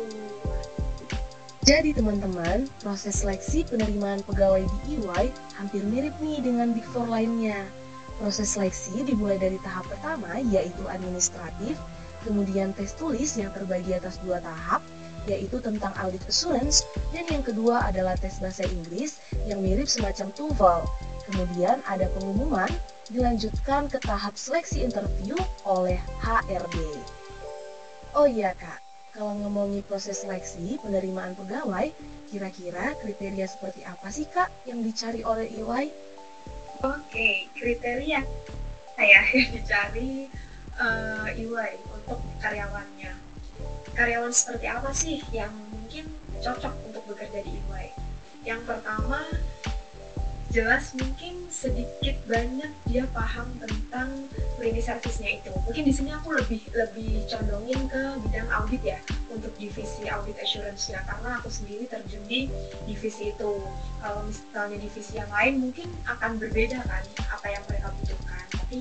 Jadi 1.67 1.99
teman-teman, 1.99 2.71
proses 2.79 3.27
seleksi 3.27 3.67
penerimaan 3.67 4.23
pegawai 4.23 4.63
di 4.63 5.03
EY 5.03 5.35
hampir 5.59 5.83
mirip 5.83 6.15
nih 6.23 6.39
dengan 6.39 6.71
Big 6.71 6.87
Four 6.95 7.11
lainnya. 7.11 7.67
Proses 8.17 8.57
seleksi 8.57 9.05
dimulai 9.05 9.37
dari 9.37 9.61
tahap 9.61 9.85
pertama 9.93 10.41
yaitu 10.41 10.89
administratif, 10.89 11.77
kemudian 12.25 12.73
tes 12.73 12.97
tulis 12.97 13.37
yang 13.37 13.53
terbagi 13.53 13.93
atas 13.93 14.17
dua 14.25 14.41
tahap, 14.41 14.81
yaitu 15.29 15.61
tentang 15.61 15.93
audit 16.01 16.23
assurance, 16.25 16.87
dan 17.13 17.29
yang 17.29 17.45
kedua 17.45 17.85
adalah 17.85 18.17
tes 18.17 18.41
bahasa 18.41 18.65
Inggris 18.65 19.21
yang 19.45 19.61
mirip 19.61 19.85
semacam 19.85 20.33
TOEFL. 20.33 20.81
Kemudian 21.29 21.83
ada 21.85 22.07
pengumuman, 22.17 22.71
dilanjutkan 23.11 23.87
ke 23.91 23.99
tahap 24.03 24.35
seleksi 24.35 24.83
interview 24.83 25.37
oleh 25.67 25.99
HRD. 26.23 26.79
Oh 28.17 28.25
iya 28.25 28.57
kak, 28.57 28.81
kalau 29.13 29.37
ngomongin 29.45 29.85
proses 29.85 30.25
seleksi 30.25 30.81
penerimaan 30.81 31.37
pegawai, 31.37 31.93
kira-kira 32.33 32.97
kriteria 33.05 33.45
seperti 33.45 33.85
apa 33.85 34.09
sih 34.09 34.25
kak 34.31 34.49
yang 34.65 34.81
dicari 34.81 35.21
oleh 35.21 35.47
EY? 35.53 35.93
Oke, 36.85 37.49
kriteria 37.57 38.21
saya 38.97 39.21
yang 39.37 39.49
dicari 39.53 40.29
uh, 40.77 41.29
EY 41.33 41.73
untuk 41.93 42.21
karyawannya. 42.41 43.13
Karyawan 43.97 44.33
seperti 44.33 44.67
apa 44.69 44.91
sih 44.93 45.25
yang 45.33 45.53
mungkin 45.73 46.13
cocok 46.45 46.75
untuk 46.93 47.03
bekerja 47.09 47.41
di 47.41 47.57
EY? 47.57 47.87
Yang 48.45 48.61
pertama, 48.69 49.25
jelas 50.57 50.97
mungkin 50.97 51.45
sedikit 51.53 52.17
banyak 52.25 52.73
dia 52.89 53.05
paham 53.13 53.45
tentang 53.61 54.25
lini 54.57 54.81
servisnya 54.81 55.37
itu. 55.37 55.53
Mungkin 55.69 55.85
di 55.85 55.93
sini 55.93 56.17
aku 56.17 56.33
lebih 56.33 56.65
lebih 56.73 57.29
condongin 57.29 57.85
ke 57.93 58.17
bidang 58.25 58.49
audit 58.49 58.81
ya 58.81 58.97
untuk 59.29 59.53
divisi 59.61 60.09
audit 60.09 60.33
assurance-nya 60.41 61.05
karena 61.05 61.37
aku 61.37 61.53
sendiri 61.53 61.85
terjun 61.93 62.25
di 62.25 62.49
divisi 62.89 63.37
itu. 63.37 63.61
Kalau 64.01 64.25
misalnya 64.25 64.81
divisi 64.81 65.21
yang 65.21 65.29
lain 65.29 65.61
mungkin 65.61 65.93
akan 66.09 66.41
berbeda 66.41 66.81
kan 66.89 67.05
apa 67.29 67.47
yang 67.53 67.63
mereka 67.69 67.93
butuhkan. 68.01 68.45
Tapi 68.57 68.77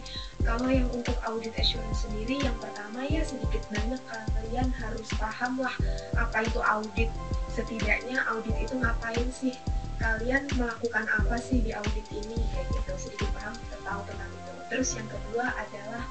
kalau 0.48 0.72
yang 0.72 0.88
untuk 0.96 1.20
audit 1.28 1.52
assurance 1.60 2.08
sendiri 2.08 2.40
yang 2.40 2.56
pertama 2.64 3.04
ya 3.04 3.20
sedikit 3.28 3.68
banyak 3.68 4.00
kalian 4.08 4.72
harus 4.80 5.12
paham 5.20 5.60
lah 5.60 5.76
apa 6.16 6.40
itu 6.40 6.64
audit. 6.64 7.12
Setidaknya 7.52 8.24
audit 8.32 8.56
itu 8.64 8.80
ngapain 8.80 9.28
sih 9.36 9.60
kalian 10.02 10.44
melakukan 10.60 11.06
apa 11.08 11.36
sih 11.40 11.62
di 11.64 11.72
audit 11.72 12.08
ini? 12.12 12.38
Kayak 12.54 12.68
gitu. 12.74 12.92
Sedikit 13.10 13.30
paham 13.36 13.56
tahu 13.86 14.02
tentang 14.10 14.32
itu. 14.34 14.54
Terus 14.66 14.90
yang 14.98 15.10
kedua 15.10 15.46
adalah 15.54 16.04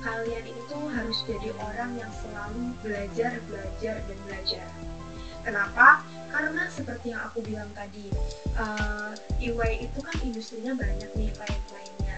kalian 0.00 0.44
itu 0.48 0.78
harus 0.96 1.18
jadi 1.28 1.50
orang 1.60 1.90
yang 2.00 2.12
selalu 2.24 2.74
belajar 2.82 3.32
belajar 3.46 3.94
dan 4.04 4.18
belajar. 4.26 4.66
Kenapa? 5.40 6.04
Karena 6.28 6.68
seperti 6.68 7.16
yang 7.16 7.22
aku 7.24 7.40
bilang 7.40 7.70
tadi 7.72 8.12
uh, 8.60 9.16
eh, 9.40 9.50
EY 9.50 9.88
itu 9.88 9.98
kan 10.04 10.16
industrinya 10.20 10.76
banyak 10.76 11.10
nih 11.16 11.32
klien-kliennya. 11.32 12.16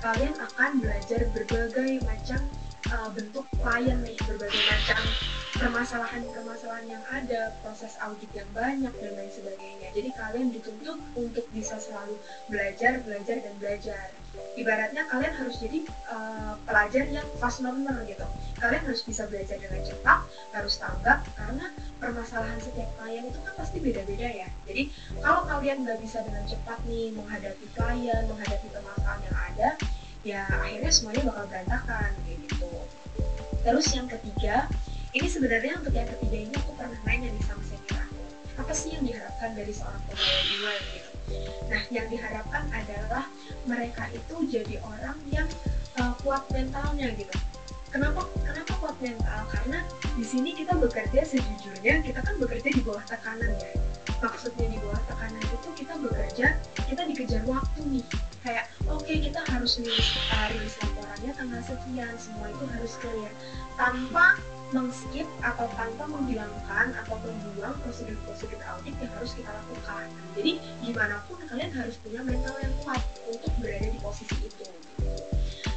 Kalian 0.00 0.34
akan 0.40 0.70
belajar 0.80 1.20
berbagai 1.30 2.00
macam 2.02 2.40
uh, 2.90 3.10
bentuk 3.14 3.46
klien 3.62 3.98
nih 4.02 4.18
berbagai 4.26 4.62
macam 4.66 5.00
permasalahan-permasalahan 5.62 6.86
yang 6.90 7.04
ada, 7.12 7.54
proses 7.62 7.94
audit 8.02 8.26
yang 8.34 8.48
banyak 8.50 8.90
dan 8.98 9.12
lain 9.14 9.30
sebagainya. 9.30 9.94
Jadi 9.94 10.10
kalian 10.16 10.48
dituntut 10.50 10.98
untuk 11.14 11.46
bisa 11.54 11.78
selalu 11.78 12.18
belajar, 12.50 12.98
belajar 13.06 13.36
dan 13.38 13.54
belajar. 13.62 14.10
Ibaratnya 14.58 15.06
kalian 15.12 15.34
harus 15.38 15.60
jadi 15.60 15.86
uh, 16.10 16.58
pelajar 16.66 17.04
yang 17.06 17.28
fast 17.38 17.62
learner 17.62 17.94
gitu. 18.08 18.26
Kalian 18.58 18.82
harus 18.88 19.04
bisa 19.06 19.28
belajar 19.30 19.60
dengan 19.60 19.84
cepat, 19.86 20.24
harus 20.56 20.74
tanggap 20.80 21.20
karena 21.38 21.66
permasalahan 22.00 22.58
setiap 22.58 22.90
klien 22.98 23.28
itu 23.28 23.38
kan 23.44 23.54
pasti 23.54 23.78
beda-beda 23.78 24.28
ya. 24.32 24.48
Jadi 24.66 24.88
kalau 25.20 25.46
kalian 25.46 25.84
nggak 25.86 26.00
bisa 26.00 26.24
dengan 26.26 26.42
cepat 26.48 26.80
nih 26.88 27.14
menghadapi 27.14 27.66
klien, 27.76 28.22
menghadapi 28.26 28.66
permasalahan 28.72 29.22
yang 29.28 29.38
ada, 29.52 29.68
ya 30.22 30.46
akhirnya 30.46 30.90
semuanya 30.94 31.22
bakal 31.26 31.44
berantakan 31.50 32.10
kayak 32.26 32.38
gitu. 32.46 32.70
Terus 33.62 33.86
yang 33.94 34.06
ketiga, 34.10 34.66
ini 35.14 35.28
sebenarnya 35.28 35.78
untuk 35.78 35.94
yang 35.94 36.08
ketiga 36.18 36.36
ini 36.48 36.54
aku 36.56 36.72
pernah 36.78 36.98
nanya 37.06 37.28
nih 37.30 37.44
sama 37.46 37.62
senior 37.66 38.00
aku 38.00 38.22
apa 38.62 38.72
sih 38.72 38.88
yang 38.94 39.04
diharapkan 39.04 39.50
dari 39.52 39.72
seorang 39.74 40.02
pegawai 40.08 40.44
luar 40.60 40.80
gitu. 40.94 41.10
Nah 41.68 41.82
yang 41.92 42.06
diharapkan 42.08 42.64
adalah 42.72 43.24
mereka 43.68 44.08
itu 44.12 44.34
jadi 44.48 44.76
orang 44.82 45.16
yang 45.28 45.48
uh, 45.98 46.14
kuat 46.22 46.46
mentalnya 46.54 47.12
gitu. 47.18 47.34
Kenapa 47.92 48.24
kenapa 48.40 48.72
kuat 48.80 48.96
mental? 49.04 49.40
Karena 49.52 49.84
di 50.16 50.24
sini 50.24 50.56
kita 50.56 50.72
bekerja 50.80 51.20
sejujurnya 51.28 52.00
kita 52.00 52.20
kan 52.24 52.34
bekerja 52.40 52.68
di 52.72 52.80
bawah 52.80 53.04
tekanan 53.04 53.52
ya. 53.60 53.72
Maksudnya 54.22 54.66
di 54.70 54.78
bawah 54.80 55.02
tekanan 55.10 55.44
itu 55.44 55.68
kita 55.76 55.94
bekerja 56.00 56.46
kita 56.88 57.02
dikejar 57.04 57.42
waktu 57.44 57.80
nih 57.84 58.06
kayak 58.42 58.66
oke 58.90 59.02
okay, 59.06 59.22
kita 59.22 59.38
harus 59.46 59.78
rilis, 59.78 60.18
rilis 60.50 60.74
laporannya 60.82 61.32
tanggal 61.38 61.62
sekian 61.62 62.14
semua 62.18 62.50
itu 62.50 62.64
harus 62.74 62.92
clear 62.98 63.32
tanpa 63.78 64.36
mengskip 64.74 65.28
atau 65.44 65.68
tanpa 65.76 66.04
menghilangkan 66.08 66.96
atau 67.04 67.16
membuang 67.22 67.76
prosedur-prosedur 67.86 68.58
audit 68.72 68.96
yang 68.98 69.12
harus 69.20 69.36
kita 69.36 69.52
lakukan. 69.52 70.08
Jadi 70.34 70.52
gimana 70.80 71.20
pun 71.28 71.38
kalian 71.44 71.70
harus 71.76 72.00
punya 72.00 72.24
mental 72.24 72.56
yang 72.64 72.74
kuat 72.82 73.02
untuk 73.28 73.52
berada 73.60 73.86
di 73.86 73.98
posisi 74.00 74.48
itu. 74.48 74.64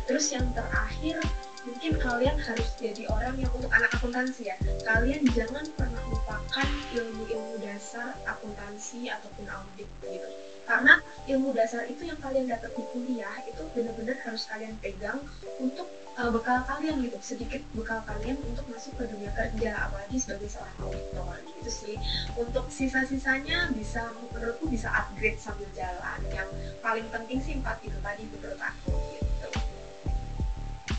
Terus 0.08 0.32
yang 0.32 0.48
terakhir 0.56 1.20
mungkin 1.66 1.92
kalian 1.98 2.38
harus 2.38 2.70
jadi 2.78 3.10
orang 3.10 3.36
yang 3.42 3.52
untuk 3.58 3.72
anak 3.74 3.90
akuntansi 3.98 4.54
ya. 4.54 4.58
Kalian 4.86 5.26
jangan 5.34 5.66
pernah 5.74 6.04
lupakan 6.14 6.70
ilmu-ilmu 6.94 7.58
dasar 7.66 8.14
akuntansi 8.30 9.10
ataupun 9.10 9.46
audit 9.50 9.90
gitu. 10.06 10.30
Karena 10.66 10.98
ilmu 11.30 11.54
dasar 11.54 11.86
itu 11.86 12.10
yang 12.10 12.18
kalian 12.22 12.50
dapat 12.50 12.74
di 12.74 12.84
kuliah 12.94 13.38
itu 13.46 13.62
benar-benar 13.74 14.18
harus 14.26 14.50
kalian 14.50 14.74
pegang 14.82 15.22
untuk 15.62 15.86
uh, 16.18 16.30
bekal 16.32 16.64
kalian 16.66 17.04
gitu 17.06 17.18
sedikit 17.22 17.62
bekal 17.76 18.02
kalian 18.08 18.40
untuk 18.42 18.66
masuk 18.72 18.96
ke 18.98 19.06
dunia 19.12 19.32
kerja 19.36 19.72
apalagi 19.78 20.18
sebagai 20.18 20.50
seorang 20.50 20.78
auditor 20.82 21.38
gitu 21.62 21.72
sih 21.72 21.96
untuk 22.40 22.66
sisa-sisanya 22.72 23.70
bisa 23.76 24.10
menurutku 24.34 24.66
bisa 24.72 24.90
upgrade 24.90 25.38
sambil 25.38 25.68
jalan 25.76 26.20
yang 26.32 26.50
paling 26.80 27.06
penting 27.12 27.40
sih 27.44 27.54
empat 27.60 27.78
itu 27.84 27.98
tadi 28.02 28.24
menurut 28.26 28.60
aku 28.60 28.96
gitu 29.14 29.25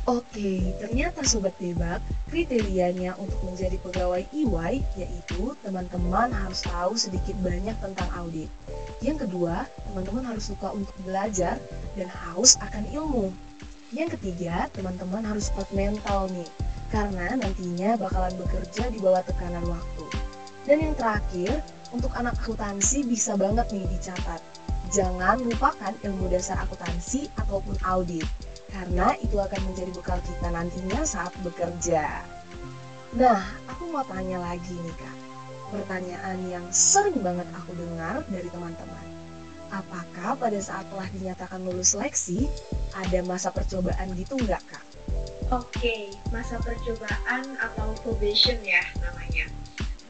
Oke, 0.07 0.71
ternyata 0.79 1.27
Sobat 1.27 1.59
Debak, 1.59 1.99
kriterianya 2.31 3.19
untuk 3.19 3.43
menjadi 3.43 3.75
pegawai 3.83 4.23
EY 4.31 4.79
yaitu 4.95 5.59
teman-teman 5.67 6.31
harus 6.31 6.63
tahu 6.63 6.95
sedikit 6.95 7.35
banyak 7.43 7.75
tentang 7.83 8.07
audit. 8.15 8.47
Yang 9.03 9.27
kedua, 9.27 9.67
teman-teman 9.91 10.23
harus 10.31 10.55
suka 10.55 10.71
untuk 10.71 10.95
belajar 11.03 11.59
dan 11.99 12.07
haus 12.07 12.55
akan 12.63 12.87
ilmu. 12.95 13.35
Yang 13.91 14.15
ketiga, 14.15 14.71
teman-teman 14.79 15.27
harus 15.27 15.51
kuat 15.59 15.67
mental 15.75 16.31
nih, 16.31 16.47
karena 16.95 17.35
nantinya 17.43 17.99
bakalan 17.99 18.35
bekerja 18.39 18.95
di 18.95 19.03
bawah 19.03 19.27
tekanan 19.27 19.67
waktu. 19.67 20.07
Dan 20.71 20.87
yang 20.87 20.95
terakhir, 20.95 21.67
untuk 21.91 22.15
anak 22.15 22.39
akuntansi 22.47 23.03
bisa 23.11 23.35
banget 23.35 23.75
nih 23.75 23.83
dicatat. 23.99 24.39
Jangan 24.95 25.43
lupakan 25.43 25.99
ilmu 26.07 26.31
dasar 26.31 26.63
akuntansi 26.63 27.27
ataupun 27.43 27.75
audit. 27.83 28.23
Karena 28.76 29.16
itu 29.25 29.40
akan 29.40 29.61
menjadi 29.73 29.90
bekal 29.97 30.21
kita 30.21 30.52
nantinya 30.52 31.00
saat 31.09 31.33
bekerja. 31.40 32.21
Nah, 33.16 33.40
aku 33.73 33.88
mau 33.88 34.04
tanya 34.04 34.37
lagi 34.37 34.76
nih 34.76 34.92
kak, 35.00 35.16
pertanyaan 35.73 36.38
yang 36.45 36.66
sering 36.68 37.16
banget 37.25 37.49
aku 37.56 37.73
dengar 37.73 38.21
dari 38.28 38.52
teman-teman. 38.52 39.06
Apakah 39.73 40.37
pada 40.37 40.61
saat 40.61 40.85
telah 40.92 41.09
dinyatakan 41.16 41.64
lulus 41.64 41.97
seleksi, 41.97 42.52
ada 42.92 43.25
masa 43.25 43.49
percobaan 43.49 44.12
gitu 44.21 44.37
nggak 44.37 44.61
kak? 44.68 44.85
Oke, 45.49 46.12
masa 46.28 46.61
percobaan 46.61 47.56
atau 47.56 47.97
probation 48.04 48.61
ya 48.61 48.85
namanya. 49.00 49.49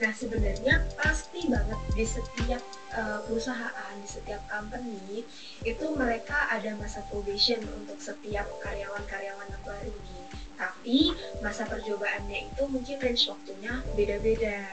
Nah 0.03 0.13
sebenarnya 0.13 0.83
pasti 0.99 1.47
banget 1.47 1.81
di 1.95 2.05
setiap 2.05 2.61
uh, 2.97 3.21
perusahaan, 3.29 3.95
di 4.01 4.09
setiap 4.09 4.43
company 4.49 5.23
itu 5.63 5.87
mereka 5.95 6.49
ada 6.51 6.73
masa 6.81 7.05
probation 7.13 7.61
untuk 7.77 8.01
setiap 8.01 8.49
karyawan-karyawan 8.65 9.47
yang 9.53 9.65
baru 9.65 9.93
nih. 9.93 10.25
Tapi 10.57 11.13
masa 11.45 11.69
percobaannya 11.69 12.49
itu 12.49 12.63
mungkin 12.73 12.97
range 12.97 13.29
waktunya 13.29 13.85
beda-beda. 13.93 14.65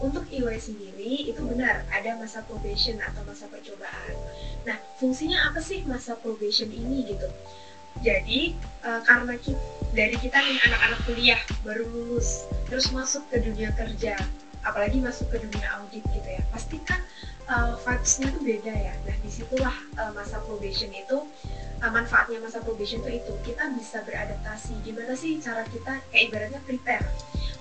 Untuk 0.00 0.24
EY 0.32 0.56
sendiri 0.56 1.28
itu 1.28 1.40
benar 1.44 1.84
ada 1.92 2.16
masa 2.16 2.40
probation 2.48 2.96
atau 3.00 3.20
masa 3.24 3.48
percobaan. 3.48 4.16
Nah 4.64 4.76
fungsinya 4.96 5.52
apa 5.52 5.60
sih 5.60 5.84
masa 5.84 6.16
probation 6.16 6.72
ini 6.72 7.04
gitu? 7.16 7.28
Jadi 8.00 8.56
uh, 8.86 9.04
karena 9.04 9.36
kita, 9.36 9.60
dari 9.92 10.16
kita 10.16 10.38
nih 10.40 10.56
anak-anak 10.70 11.00
kuliah 11.04 11.40
baru 11.66 11.84
lulus 11.90 12.46
terus 12.70 12.88
masuk 12.94 13.26
ke 13.28 13.42
dunia 13.42 13.74
kerja 13.74 14.14
apalagi 14.62 15.02
masuk 15.02 15.26
ke 15.32 15.42
dunia 15.42 15.66
audit 15.80 16.04
gitu 16.14 16.28
ya 16.28 16.42
pasti 16.54 16.78
kan 16.86 17.00
uh, 17.50 17.74
vibes-nya 17.82 18.28
tuh 18.30 18.42
beda 18.42 18.72
ya. 18.72 18.94
Nah 19.04 19.16
di 19.20 19.30
situlah 19.30 19.76
uh, 19.98 20.10
masa 20.14 20.38
probation 20.46 20.88
itu 20.94 21.26
uh, 21.82 21.90
manfaatnya 21.90 22.38
masa 22.38 22.62
probation 22.62 23.02
itu 23.04 23.20
itu. 23.20 23.32
Kita 23.42 23.74
bisa 23.74 24.06
beradaptasi. 24.06 24.78
Gimana 24.86 25.12
sih 25.18 25.42
cara 25.42 25.66
kita 25.68 25.98
kayak 26.14 26.24
ibaratnya 26.30 26.60
prepare. 26.64 27.06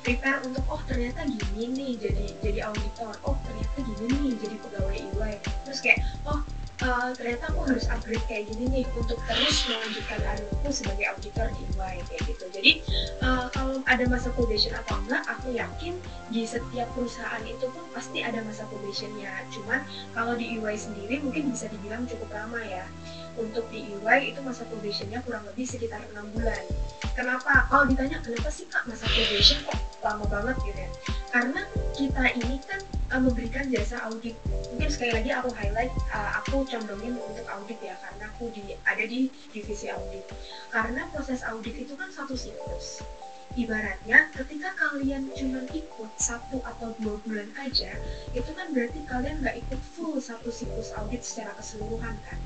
Prepare 0.06 0.40
untuk 0.48 0.64
oh 0.70 0.82
ternyata 0.88 1.26
gini 1.28 1.74
nih 1.74 1.92
jadi 1.98 2.26
jadi 2.40 2.60
auditor. 2.70 3.14
Oh 3.26 3.36
ternyata 3.44 3.78
gini 3.84 4.06
nih 4.14 4.34
jadi 4.38 4.56
pegawai 4.62 4.96
EY 4.96 5.34
terus 5.66 5.80
kayak 5.82 6.00
oh 6.30 6.40
uh, 6.84 7.10
ternyata 7.16 7.52
aku 7.52 7.60
harus 7.68 7.86
upgrade 7.92 8.24
kayak 8.28 8.48
gini 8.52 8.66
nih 8.72 8.86
untuk 8.96 9.20
terus 9.28 9.68
melanjutkan 9.68 10.20
karirku 10.24 10.70
sebagai 10.72 11.06
auditor 11.12 11.48
di 11.56 11.64
EY 11.76 11.96
kayak 12.08 12.22
gitu. 12.28 12.46
Jadi 12.52 12.72
uh, 13.24 13.48
kalau 13.52 13.84
ada 13.88 14.04
masa 14.08 14.32
probation 14.36 14.74
atau 14.76 14.96
enggak, 15.06 15.24
aku 15.28 15.48
yakin 15.56 15.94
di 16.32 16.44
setiap 16.48 16.88
perusahaan 16.96 17.44
itu 17.44 17.66
pun 17.72 17.84
pasti 17.92 18.24
ada 18.24 18.40
masa 18.44 18.64
probationnya. 18.68 19.32
Cuman 19.52 19.84
kalau 20.16 20.34
di 20.36 20.60
EY 20.60 20.76
sendiri 20.76 21.16
mungkin 21.24 21.52
bisa 21.52 21.68
dibilang 21.72 22.08
cukup 22.08 22.30
lama 22.32 22.60
ya. 22.64 22.86
Untuk 23.40 23.68
di 23.72 23.88
EY 23.96 24.36
itu 24.36 24.40
masa 24.44 24.68
probationnya 24.68 25.24
kurang 25.24 25.48
lebih 25.48 25.64
sekitar 25.64 26.04
enam 26.12 26.28
bulan. 26.36 26.64
Kenapa? 27.16 27.68
Kalau 27.68 27.84
ditanya 27.88 28.20
kenapa 28.24 28.48
sih 28.52 28.68
kak 28.68 28.84
masa 28.88 29.08
probation 29.08 29.60
kok 29.68 29.80
lama 30.04 30.26
banget 30.28 30.56
gitu 30.68 30.80
ya? 30.80 30.92
Karena 31.30 31.62
kita 31.96 32.24
ini 32.36 32.60
kan 32.68 32.80
uh, 33.12 33.22
memberikan 33.22 33.68
jasa 33.70 34.02
audit. 34.10 34.38
Mungkin 34.74 34.90
sekali 34.90 35.12
lagi 35.14 35.30
aku 35.34 35.50
highlight, 35.54 35.94
uh, 36.14 36.42
aku 36.42 36.66
condongin 36.66 37.18
untuk 37.18 37.46
audit 37.50 37.80
ya, 37.82 37.96
karena 38.00 38.26
aku 38.30 38.54
di, 38.54 38.74
ada 38.86 39.04
di 39.04 39.30
divisi 39.54 39.90
audit. 39.90 40.26
Karena 40.70 41.06
proses 41.14 41.42
audit 41.46 41.76
itu 41.76 41.94
kan 41.98 42.10
satu 42.14 42.38
siklus. 42.38 43.02
Ibaratnya 43.58 44.30
ketika 44.38 44.78
kalian 44.78 45.34
cuma 45.34 45.66
ikut 45.74 46.12
satu 46.22 46.62
atau 46.62 46.94
dua 47.02 47.18
bulan 47.26 47.50
aja, 47.58 47.98
itu 48.38 48.52
kan 48.54 48.70
berarti 48.72 49.02
kalian 49.10 49.42
nggak 49.42 49.58
ikut 49.58 49.82
full 49.98 50.22
satu 50.22 50.54
siklus 50.54 50.94
audit 50.94 51.26
secara 51.26 51.58
keseluruhan 51.58 52.14
kan 52.30 52.38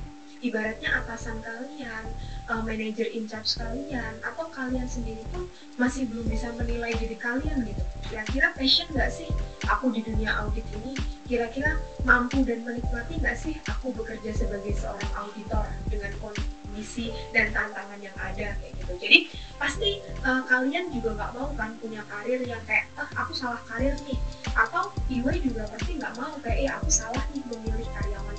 ibaratnya 0.43 0.91
atasan 1.01 1.39
kalian, 1.39 2.05
uh, 2.51 2.59
manajer 2.62 3.07
in 3.15 3.23
charge 3.25 3.55
kalian, 3.55 4.13
atau 4.21 4.51
kalian 4.51 4.85
sendiri 4.85 5.23
pun 5.31 5.47
masih 5.79 6.03
belum 6.12 6.27
bisa 6.27 6.51
menilai 6.59 6.91
diri 7.00 7.15
kalian 7.15 7.63
gitu. 7.63 7.83
Kira-kira 8.12 8.51
passion 8.51 8.85
nggak 8.91 9.09
sih 9.09 9.31
aku 9.71 9.95
di 9.95 10.03
dunia 10.03 10.36
audit 10.43 10.67
ini? 10.75 10.99
Kira-kira 11.23 11.79
mampu 12.03 12.43
dan 12.43 12.67
menikmati 12.67 13.23
nggak 13.23 13.39
sih 13.39 13.56
aku 13.71 13.95
bekerja 13.95 14.36
sebagai 14.36 14.75
seorang 14.75 15.12
auditor 15.15 15.63
dengan 15.88 16.12
kondisi 16.19 17.15
dan 17.32 17.56
tantangan 17.56 18.03
yang 18.03 18.13
ada 18.19 18.60
kayak 18.60 18.73
gitu. 18.84 18.93
Jadi 18.99 19.19
pasti 19.56 20.03
uh, 20.27 20.43
kalian 20.43 20.91
juga 20.91 21.15
nggak 21.15 21.32
mau 21.39 21.49
kan 21.56 21.71
punya 21.79 22.03
karir 22.12 22.43
yang 22.43 22.60
kayak, 22.67 22.91
ah 22.99 23.08
aku 23.15 23.32
salah 23.32 23.63
karir 23.63 23.95
nih, 24.03 24.19
atau 24.51 24.91
EY 25.08 25.39
juga 25.39 25.63
pasti 25.71 25.95
nggak 25.95 26.13
mau 26.19 26.36
kayak, 26.43 26.67
eh 26.67 26.69
aku 26.69 26.91
salah 26.91 27.23
nih 27.32 27.41
memilih 27.47 27.88
karyawan 27.95 28.38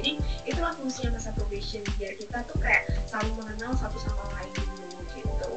jadi 0.00 0.16
itulah 0.48 0.72
fungsinya 0.80 1.20
masa 1.20 1.36
probation 1.36 1.84
biar 2.00 2.16
kita 2.16 2.40
tuh 2.48 2.56
kayak 2.56 2.88
saling 3.04 3.36
mengenal 3.36 3.76
satu 3.76 4.00
sama 4.00 4.24
lain 4.32 4.48
gitu. 5.12 5.52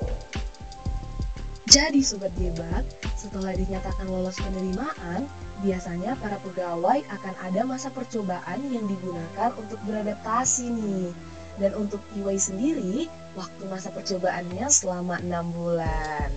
Jadi 1.71 2.03
sobat 2.03 2.35
debat, 2.35 2.83
setelah 3.15 3.55
dinyatakan 3.55 4.05
lolos 4.11 4.35
penerimaan, 4.35 5.25
biasanya 5.63 6.19
para 6.19 6.35
pegawai 6.43 7.01
akan 7.07 7.33
ada 7.39 7.63
masa 7.63 7.87
percobaan 7.87 8.59
yang 8.67 8.83
digunakan 8.83 9.55
untuk 9.55 9.79
beradaptasi 9.87 10.69
nih. 10.69 11.09
Dan 11.55 11.71
untuk 11.79 12.03
EY 12.19 12.35
sendiri, 12.35 13.07
waktu 13.39 13.63
masa 13.71 13.95
percobaannya 13.95 14.67
selama 14.67 15.23
6 15.23 15.55
bulan. 15.55 16.29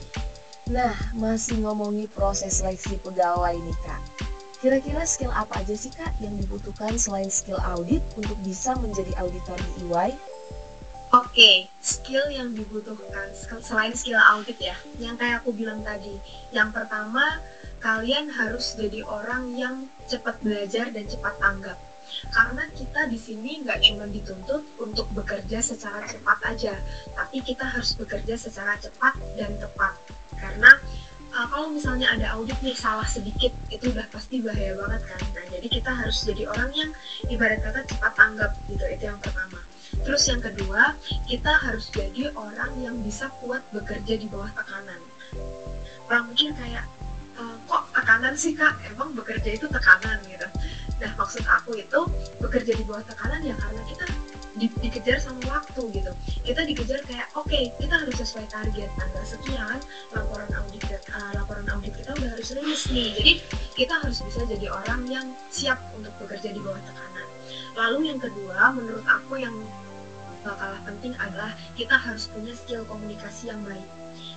Nah, 0.71 0.95
masih 1.19 1.59
ngomongin 1.66 2.07
proses 2.14 2.62
seleksi 2.62 2.97
pegawai 3.03 3.59
nih 3.59 3.77
kak. 3.83 4.26
Kira-kira 4.57 5.05
skill 5.05 5.29
apa 5.37 5.61
aja 5.61 5.77
sih 5.77 5.92
kak 5.92 6.16
yang 6.25 6.33
dibutuhkan 6.40 6.97
selain 6.97 7.29
skill 7.29 7.61
audit 7.61 8.01
untuk 8.16 8.37
bisa 8.40 8.73
menjadi 8.81 9.12
auditor 9.21 9.61
di 9.61 9.92
EY? 9.92 10.16
Oke, 11.14 11.71
skill 11.79 12.27
yang 12.33 12.51
dibutuhkan 12.57 13.31
selain 13.62 13.95
skill 13.95 14.19
audit 14.19 14.59
ya, 14.59 14.75
yang 14.99 15.14
kayak 15.14 15.45
aku 15.45 15.55
bilang 15.55 15.85
tadi. 15.85 16.19
Yang 16.51 16.83
pertama, 16.83 17.38
kalian 17.85 18.33
harus 18.33 18.75
jadi 18.75 19.07
orang 19.07 19.55
yang 19.55 19.87
cepat 20.11 20.40
belajar 20.42 20.90
dan 20.90 21.07
cepat 21.07 21.37
tanggap. 21.38 21.79
Karena 22.35 22.64
kita 22.75 23.07
di 23.07 23.19
sini 23.21 23.62
nggak 23.62 23.87
cuma 23.87 24.11
dituntut 24.11 24.66
untuk 24.83 25.07
bekerja 25.14 25.62
secara 25.62 26.03
cepat 26.09 26.38
aja, 26.49 26.75
tapi 27.14 27.38
kita 27.45 27.62
harus 27.62 27.95
bekerja 27.95 28.35
secara 28.35 28.75
cepat 28.81 29.14
dan 29.38 29.55
tepat. 29.62 29.95
Karena 30.37 30.75
uh, 31.37 31.46
kalau 31.53 31.68
misalnya 31.68 32.09
ada 32.09 32.33
audit 32.35 32.57
nih 32.64 32.72
salah 32.72 33.05
sedikit 33.05 33.53
itu 33.68 33.92
udah 33.92 34.09
pasti 34.09 34.40
bahaya 34.40 34.72
banget 34.72 35.03
kan. 35.05 35.20
Nah 35.37 35.44
jadi 35.53 35.66
kita 35.68 35.90
harus 35.92 36.25
jadi 36.25 36.49
orang 36.49 36.70
yang 36.72 36.90
ibarat 37.29 37.61
kata 37.61 37.85
cepat 37.85 38.12
tanggap 38.16 38.53
gitu 38.72 38.85
itu 38.88 39.05
yang 39.05 39.20
pertama. 39.20 39.61
Terus 40.03 40.22
yang 40.29 40.40
kedua 40.40 40.96
kita 41.29 41.53
harus 41.61 41.92
jadi 41.92 42.33
orang 42.33 42.72
yang 42.81 42.96
bisa 43.05 43.29
kuat 43.44 43.61
bekerja 43.70 44.16
di 44.16 44.27
bawah 44.33 44.49
tekanan. 44.57 45.01
Orang 46.09 46.33
mungkin 46.33 46.57
kayak 46.57 46.85
uh, 47.37 47.57
kok 47.68 47.85
tekanan 47.92 48.35
sih 48.35 48.57
kak? 48.57 48.75
Emang 48.88 49.12
bekerja 49.12 49.61
itu 49.61 49.68
tekanan 49.68 50.18
gitu. 50.27 50.49
Nah 50.96 51.11
maksud 51.20 51.44
aku 51.44 51.77
itu 51.77 52.01
bekerja 52.40 52.72
di 52.72 52.85
bawah 52.88 53.05
tekanan 53.05 53.44
ya 53.44 53.55
karena 53.61 53.83
kita 53.85 54.05
di, 54.57 54.66
dikejar 54.81 55.21
sama 55.21 55.40
waktu 55.49 55.83
gitu. 55.92 56.12
Kita 56.45 56.64
dikejar 56.64 57.01
kayak 57.05 57.29
oke 57.37 57.49
okay, 57.49 57.73
kita 57.77 57.95
harus 58.01 58.16
sesuai 58.16 58.47
target 58.49 58.88
tanggal 58.97 59.25
sekian 59.25 59.79
laporan 60.16 60.49
audit 60.57 60.85
uh, 60.88 61.33
laporan 61.37 61.66
audit 61.71 61.92
kita 61.92 62.16
udah 62.16 62.31
harus 62.33 62.49
rilis 62.57 62.83
nih. 62.90 63.12
Jadi 63.16 63.33
kita 63.77 63.95
harus 64.01 64.19
bisa 64.25 64.42
jadi 64.49 64.66
orang 64.73 65.07
yang 65.09 65.27
siap 65.53 65.79
untuk 65.97 66.12
bekerja 66.25 66.53
di 66.57 66.61
bawah 66.61 66.81
tekanan. 66.83 67.27
Lalu 67.77 67.99
yang 68.12 68.21
kedua 68.21 68.73
menurut 68.73 69.05
aku 69.05 69.40
yang 69.40 69.55
kalah 70.47 70.79
penting 70.87 71.11
adalah 71.19 71.51
kita 71.75 71.99
harus 71.99 72.31
punya 72.31 72.55
skill 72.55 72.87
komunikasi 72.87 73.51
yang 73.51 73.59
baik 73.66 73.83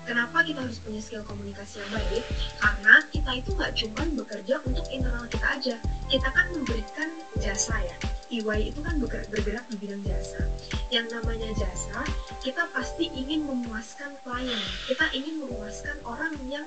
Kenapa 0.09 0.41
kita 0.41 0.65
harus 0.65 0.81
punya 0.81 0.97
skill 1.05 1.21
komunikasi 1.21 1.85
yang 1.85 1.91
baik? 1.93 2.25
Karena 2.57 2.97
kita 3.13 3.31
itu 3.37 3.49
nggak 3.53 3.73
cuma 3.77 4.01
bekerja 4.17 4.57
untuk 4.65 4.81
internal 4.89 5.29
kita 5.29 5.47
aja. 5.53 5.75
Kita 6.09 6.29
kan 6.33 6.49
memberikan 6.49 7.13
jasa 7.37 7.77
ya. 7.77 7.93
EY 8.29 8.73
itu 8.73 8.81
kan 8.81 8.97
bergerak 9.01 9.65
di 9.69 9.77
bidang 9.77 10.01
jasa. 10.05 10.41
Yang 10.89 11.13
namanya 11.13 11.49
jasa, 11.57 12.01
kita 12.41 12.65
pasti 12.73 13.09
ingin 13.13 13.45
memuaskan 13.45 14.17
klien. 14.25 14.61
Kita 14.89 15.13
ingin 15.13 15.45
memuaskan 15.45 15.97
orang 16.05 16.33
yang 16.49 16.65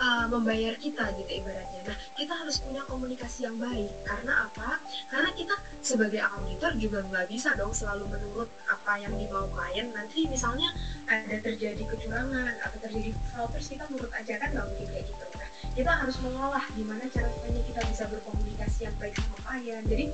uh, 0.00 0.26
membayar 0.28 0.76
kita 0.80 1.12
gitu 1.20 1.44
ibaratnya. 1.44 1.80
Nah, 1.92 1.96
kita 2.16 2.32
harus 2.32 2.60
punya 2.64 2.80
komunikasi 2.88 3.44
yang 3.44 3.56
baik. 3.60 3.92
Karena 4.08 4.48
apa? 4.48 4.80
Karena 5.12 5.30
kita 5.36 5.56
sebagai 5.84 6.24
auditor 6.24 6.72
juga 6.80 7.04
nggak 7.04 7.28
bisa 7.28 7.52
dong 7.60 7.76
selalu 7.76 8.08
menurut 8.08 8.48
apa 8.68 9.00
yang 9.00 9.12
dimau 9.16 9.48
klien. 9.52 9.92
Nanti 9.92 10.24
misalnya 10.28 10.72
ada 11.08 11.36
terjadi 11.40 11.82
kecurangan 11.92 12.56
atau 12.62 12.78
terjadi 12.82 13.10
fraud 13.30 13.50
kita 13.54 13.84
nurut 13.88 14.12
aja 14.12 14.34
kan 14.42 14.48
nggak 14.50 14.66
mungkin 14.66 14.88
kayak 14.90 15.06
gitu. 15.06 15.24
Nah 15.38 15.48
kita 15.72 15.92
harus 15.94 16.16
mengolah 16.20 16.64
gimana 16.74 17.04
cara 17.08 17.28
supaya 17.30 17.60
kita 17.64 17.80
bisa 17.88 18.04
berkomunikasi 18.10 18.78
yang 18.90 18.96
baik 18.98 19.14
sama 19.16 19.36
klien. 19.46 19.82
Jadi 19.86 20.04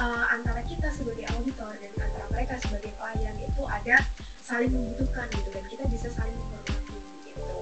uh, 0.00 0.24
antara 0.32 0.60
kita 0.64 0.88
sebagai 0.90 1.28
auditor 1.36 1.72
dan 1.78 1.92
antara 2.00 2.26
mereka 2.32 2.54
sebagai 2.64 2.92
klien 2.96 3.36
itu 3.38 3.62
ada 3.68 3.96
saling 4.40 4.72
membutuhkan 4.72 5.28
gitu 5.36 5.48
dan 5.52 5.64
kita 5.68 5.84
bisa 5.92 6.08
saling 6.10 6.34
menghormati 6.34 6.98
gitu. 7.28 7.60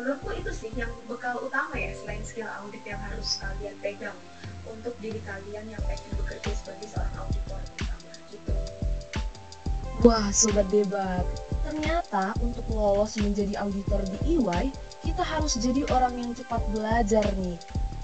Menurutku 0.00 0.30
itu 0.34 0.50
sih 0.56 0.72
yang 0.72 0.90
bekal 1.04 1.36
utama 1.44 1.76
ya 1.76 1.92
selain 2.00 2.24
skill 2.24 2.48
audit 2.48 2.82
yang 2.88 2.98
harus 2.98 3.38
kalian 3.38 3.76
pegang 3.84 4.16
untuk 4.64 4.96
diri 5.04 5.20
kalian 5.28 5.68
yang 5.68 5.82
pengen 5.84 6.12
bekerja 6.16 6.50
sebagai 6.56 6.88
seorang 6.88 7.16
auditor 7.20 7.60
gitu. 8.32 8.52
Wah, 10.02 10.34
sobat 10.34 10.66
debat, 10.72 11.22
Ternyata 11.72 12.36
untuk 12.44 12.68
lolos 12.68 13.16
menjadi 13.16 13.56
auditor 13.64 14.04
di 14.04 14.36
EY, 14.36 14.68
kita 15.08 15.24
harus 15.24 15.56
jadi 15.56 15.88
orang 15.88 16.20
yang 16.20 16.36
cepat 16.36 16.60
belajar 16.68 17.24
nih, 17.40 17.56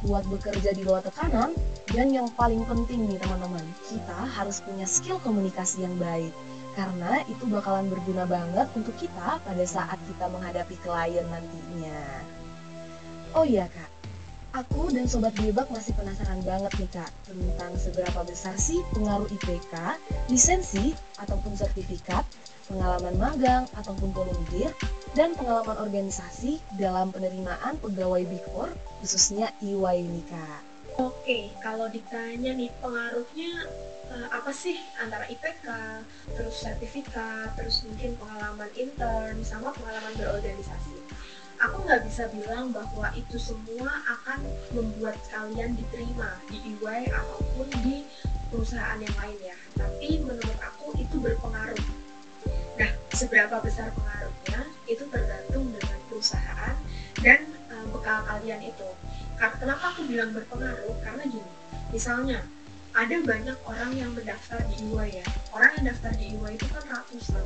buat 0.09 0.25
bekerja 0.25 0.73
di 0.73 0.89
luar 0.89 1.05
tekanan, 1.05 1.53
dan 1.93 2.09
yang 2.09 2.33
paling 2.33 2.65
penting 2.65 3.05
nih 3.05 3.21
teman-teman, 3.21 3.61
kita 3.85 4.25
harus 4.25 4.65
punya 4.65 4.89
skill 4.89 5.21
komunikasi 5.21 5.85
yang 5.85 5.93
baik. 6.01 6.33
Karena 6.81 7.21
itu 7.29 7.45
bakalan 7.45 7.93
berguna 7.93 8.25
banget 8.25 8.73
untuk 8.73 8.97
kita 8.97 9.37
pada 9.37 9.65
saat 9.69 10.01
kita 10.09 10.33
menghadapi 10.33 10.73
klien 10.81 11.29
nantinya. 11.29 12.25
Oh 13.37 13.45
iya 13.45 13.69
kak, 13.69 13.98
Aku 14.59 14.91
dan 14.91 15.07
Sobat 15.07 15.39
Debak 15.39 15.71
masih 15.71 15.95
penasaran 15.95 16.43
banget 16.43 16.75
nih 16.83 16.91
Kak 16.91 17.15
tentang 17.31 17.79
seberapa 17.79 18.27
besar 18.27 18.59
sih 18.59 18.83
pengaruh 18.91 19.31
IPK, 19.31 19.71
lisensi, 20.27 20.99
ataupun 21.15 21.55
sertifikat, 21.55 22.27
pengalaman 22.67 23.15
magang 23.23 23.71
ataupun 23.79 24.11
volunteer, 24.11 24.75
dan 25.15 25.39
pengalaman 25.39 25.79
organisasi 25.79 26.59
dalam 26.75 27.15
penerimaan 27.15 27.79
pegawai 27.79 28.27
Big 28.27 28.43
Four 28.51 28.75
khususnya 28.99 29.55
EY 29.63 30.11
ini 30.11 30.27
Kak. 30.27 30.61
Oke, 30.99 31.55
kalau 31.63 31.87
ditanya 31.87 32.51
nih 32.59 32.75
pengaruhnya 32.83 33.63
uh, 34.11 34.27
apa 34.35 34.51
sih 34.51 34.75
antara 34.99 35.31
IPK, 35.31 35.71
terus 36.35 36.67
sertifikat, 36.67 37.55
terus 37.55 37.87
mungkin 37.87 38.19
pengalaman 38.19 38.75
intern, 38.75 39.39
sama 39.47 39.71
pengalaman 39.71 40.19
berorganisasi 40.19 41.08
aku 41.59 41.77
nggak 41.87 42.03
bisa 42.07 42.31
bilang 42.31 42.71
bahwa 42.71 43.11
itu 43.19 43.37
semua 43.39 43.91
akan 44.07 44.47
membuat 44.71 45.19
kalian 45.31 45.75
diterima 45.75 46.39
di 46.47 46.75
EY 46.75 47.11
ataupun 47.11 47.67
di 47.83 48.07
perusahaan 48.49 48.99
yang 48.99 49.17
lain 49.19 49.39
ya. 49.43 49.57
Tapi 49.75 50.23
menurut 50.23 50.59
aku 50.63 50.95
itu 50.97 51.17
berpengaruh. 51.19 51.87
Nah 52.79 52.91
seberapa 53.11 53.59
besar 53.59 53.91
pengaruhnya 53.93 54.61
itu 54.87 55.05
tergantung 55.11 55.67
dengan 55.75 55.99
perusahaan 56.07 56.75
dan 57.21 57.43
uh, 57.75 57.87
bekal 57.91 58.23
kalian 58.25 58.63
itu. 58.63 58.89
Kenapa 59.39 59.95
aku 59.95 60.07
bilang 60.07 60.31
berpengaruh? 60.35 60.95
Karena 61.03 61.27
gini 61.27 61.53
misalnya 61.91 62.43
ada 62.97 63.15
banyak 63.23 63.59
orang 63.67 63.91
yang 63.95 64.11
mendaftar 64.15 64.63
di 64.71 64.91
EY 64.95 65.23
ya. 65.23 65.27
Orang 65.51 65.71
yang 65.79 65.95
daftar 65.95 66.13
di 66.15 66.35
EY 66.39 66.55
itu 66.55 66.67
kan 66.71 66.85
ratusan 66.87 67.45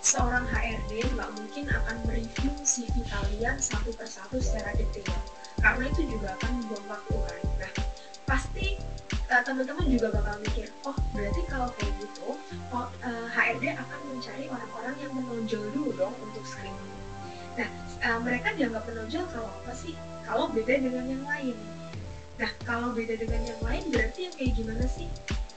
seorang 0.00 0.48
HRD 0.48 1.04
nggak 1.12 1.30
mungkin 1.36 1.64
akan 1.68 1.96
mereview 2.08 2.52
CV 2.64 3.04
kalian 3.08 3.56
satu 3.60 3.92
persatu 3.96 4.40
secara 4.40 4.72
detail. 4.76 5.20
Karena 5.60 5.92
itu 5.92 6.08
juga 6.08 6.36
akan 6.40 6.50
membuang 6.64 6.86
waktu 6.88 7.16
kan 7.20 7.40
nah 7.60 7.72
pasti 8.24 8.80
uh, 9.28 9.42
teman-teman 9.44 9.86
juga 9.90 10.08
bakal 10.14 10.38
mikir 10.40 10.70
oh 10.88 10.96
berarti 11.12 11.42
kalau 11.50 11.68
kayak 11.76 11.92
gitu 12.00 12.38
oh, 12.72 12.88
uh, 13.04 13.26
HRD 13.28 13.74
akan 13.76 14.00
mencari 14.08 14.46
orang-orang 14.48 14.94
yang 15.02 15.12
menonjol 15.12 15.64
dulu 15.76 15.90
dong 15.98 16.14
untuk 16.24 16.44
screening. 16.46 16.94
Nah 17.60 17.68
uh, 18.06 18.18
mereka 18.24 18.56
dianggap 18.56 18.88
menonjol 18.88 19.24
kalau 19.34 19.50
apa 19.62 19.72
sih? 19.76 19.92
Kalau 20.24 20.46
beda 20.48 20.74
dengan 20.78 21.04
yang 21.10 21.24
lain. 21.26 21.56
Nah 22.40 22.50
kalau 22.64 22.94
beda 22.96 23.18
dengan 23.20 23.42
yang 23.44 23.60
lain 23.60 23.84
berarti 23.92 24.30
yang 24.30 24.34
kayak 24.38 24.52
gimana 24.56 24.84
sih? 24.88 25.08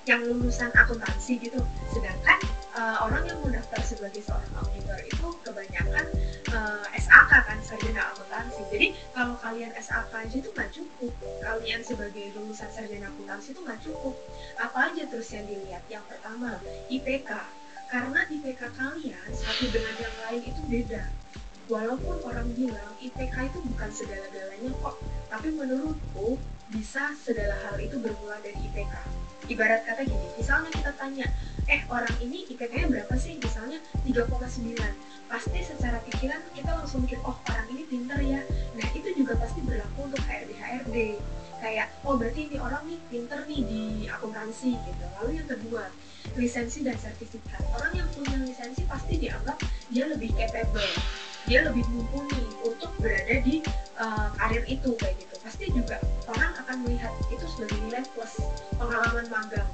Yang 0.03 0.35
lulusan 0.35 0.73
akuntansi 0.75 1.39
gitu. 1.39 1.61
Sedangkan 1.95 2.41
uh, 2.73 3.05
orang 3.05 3.23
yang 3.29 3.39
mendaftar 3.41 3.81
sebagai 3.85 4.21
seorang 4.25 4.53
auditor 4.59 4.99
itu 5.05 5.27
kebanyakan 5.45 6.05
uh, 6.53 6.85
eh, 6.93 7.01
SAK 7.01 7.31
kan 7.45 7.59
sarjana 7.61 8.01
akuntansi. 8.13 8.61
Jadi 8.73 8.87
kalau 9.13 9.35
kalian 9.39 9.71
SAK 9.77 10.11
aja 10.13 10.35
itu 10.35 10.49
nggak 10.53 10.71
cukup. 10.73 11.13
Kalian 11.41 11.81
sebagai 11.85 12.25
lulusan 12.37 12.69
sarjana 12.73 13.07
akuntansi 13.09 13.53
itu 13.53 13.61
nggak 13.61 13.81
cukup. 13.85 14.15
Apa 14.57 14.93
aja 14.93 15.03
terus 15.07 15.29
yang 15.31 15.45
dilihat? 15.45 15.83
Yang 15.89 16.03
pertama 16.09 16.57
IPK 16.89 17.31
karena 17.93 18.19
IPK 18.25 18.61
kalian 18.73 19.29
satu 19.37 19.65
dengan 19.69 19.95
yang 20.01 20.15
lain 20.25 20.41
itu 20.49 20.61
beda. 20.65 21.03
Walaupun 21.71 22.19
orang 22.27 22.49
bilang 22.59 22.91
IPK 22.99 23.35
itu 23.47 23.59
bukan 23.71 23.89
segala-galanya 23.93 24.71
kok 24.83 24.99
tapi 25.31 25.49
menurutku 25.49 26.35
bisa 26.69 27.15
segala 27.23 27.55
hal 27.65 27.79
itu 27.79 27.95
bermula 28.01 28.35
dari 28.43 28.57
IPK 28.67 29.22
ibarat 29.51 29.83
kata 29.87 30.07
gini 30.07 30.27
misalnya 30.39 30.69
kita 30.71 30.91
tanya 30.95 31.27
eh 31.71 31.81
orang 31.87 32.11
ini 32.19 32.43
IPK-nya 32.51 32.91
berapa 32.91 33.15
sih? 33.15 33.39
Misalnya 33.39 33.79
3,9 34.03 34.75
pasti 35.31 35.59
secara 35.63 35.97
pikiran 36.05 36.41
kita 36.53 36.69
langsung 36.75 37.07
mikir 37.07 37.17
oh 37.23 37.37
orang 37.49 37.67
ini 37.71 37.83
pinter 37.87 38.19
ya. 38.19 38.41
Nah 38.75 38.87
itu 38.91 39.09
juga 39.15 39.39
pasti 39.39 39.63
berlaku 39.63 40.11
untuk 40.11 40.21
HRD 40.27 40.51
HRD 40.59 40.97
kayak 41.63 41.87
oh 42.03 42.19
berarti 42.19 42.51
ini 42.51 42.57
orang 42.59 42.83
nih 42.83 42.99
pinter 43.07 43.39
nih 43.47 43.61
di 43.63 43.83
akuntansi 44.11 44.75
gitu. 44.75 45.05
Lalu 45.21 45.31
yang 45.39 45.47
kedua 45.47 45.83
lisensi 46.35 46.83
dan 46.83 46.99
sertifikat. 46.99 47.63
Orang 47.79 47.95
yang 47.95 48.07
punya 48.11 48.35
lisensi 48.43 48.83
pasti 48.83 49.15
dianggap 49.23 49.57
dia 49.87 50.05
lebih 50.11 50.35
capable 50.35 50.91
dia 51.43 51.59
lebih 51.59 51.83
mumpuni 51.91 52.39
untuk 52.63 52.87
berada 53.03 53.35
di 53.43 53.59
uh, 53.99 54.31
karir 54.39 54.63
itu 54.63 54.95
kayak 54.95 55.15
gitu. 55.19 55.35
Pasti 55.43 55.67
juga 55.75 55.99
orang 56.31 56.52
akan 56.73 56.89
melihat 56.89 57.13
itu 57.29 57.45
sebagai 57.45 57.77
nilai 57.85 58.01
plus 58.17 58.33
pengalaman 58.81 59.29
magang. 59.29 59.69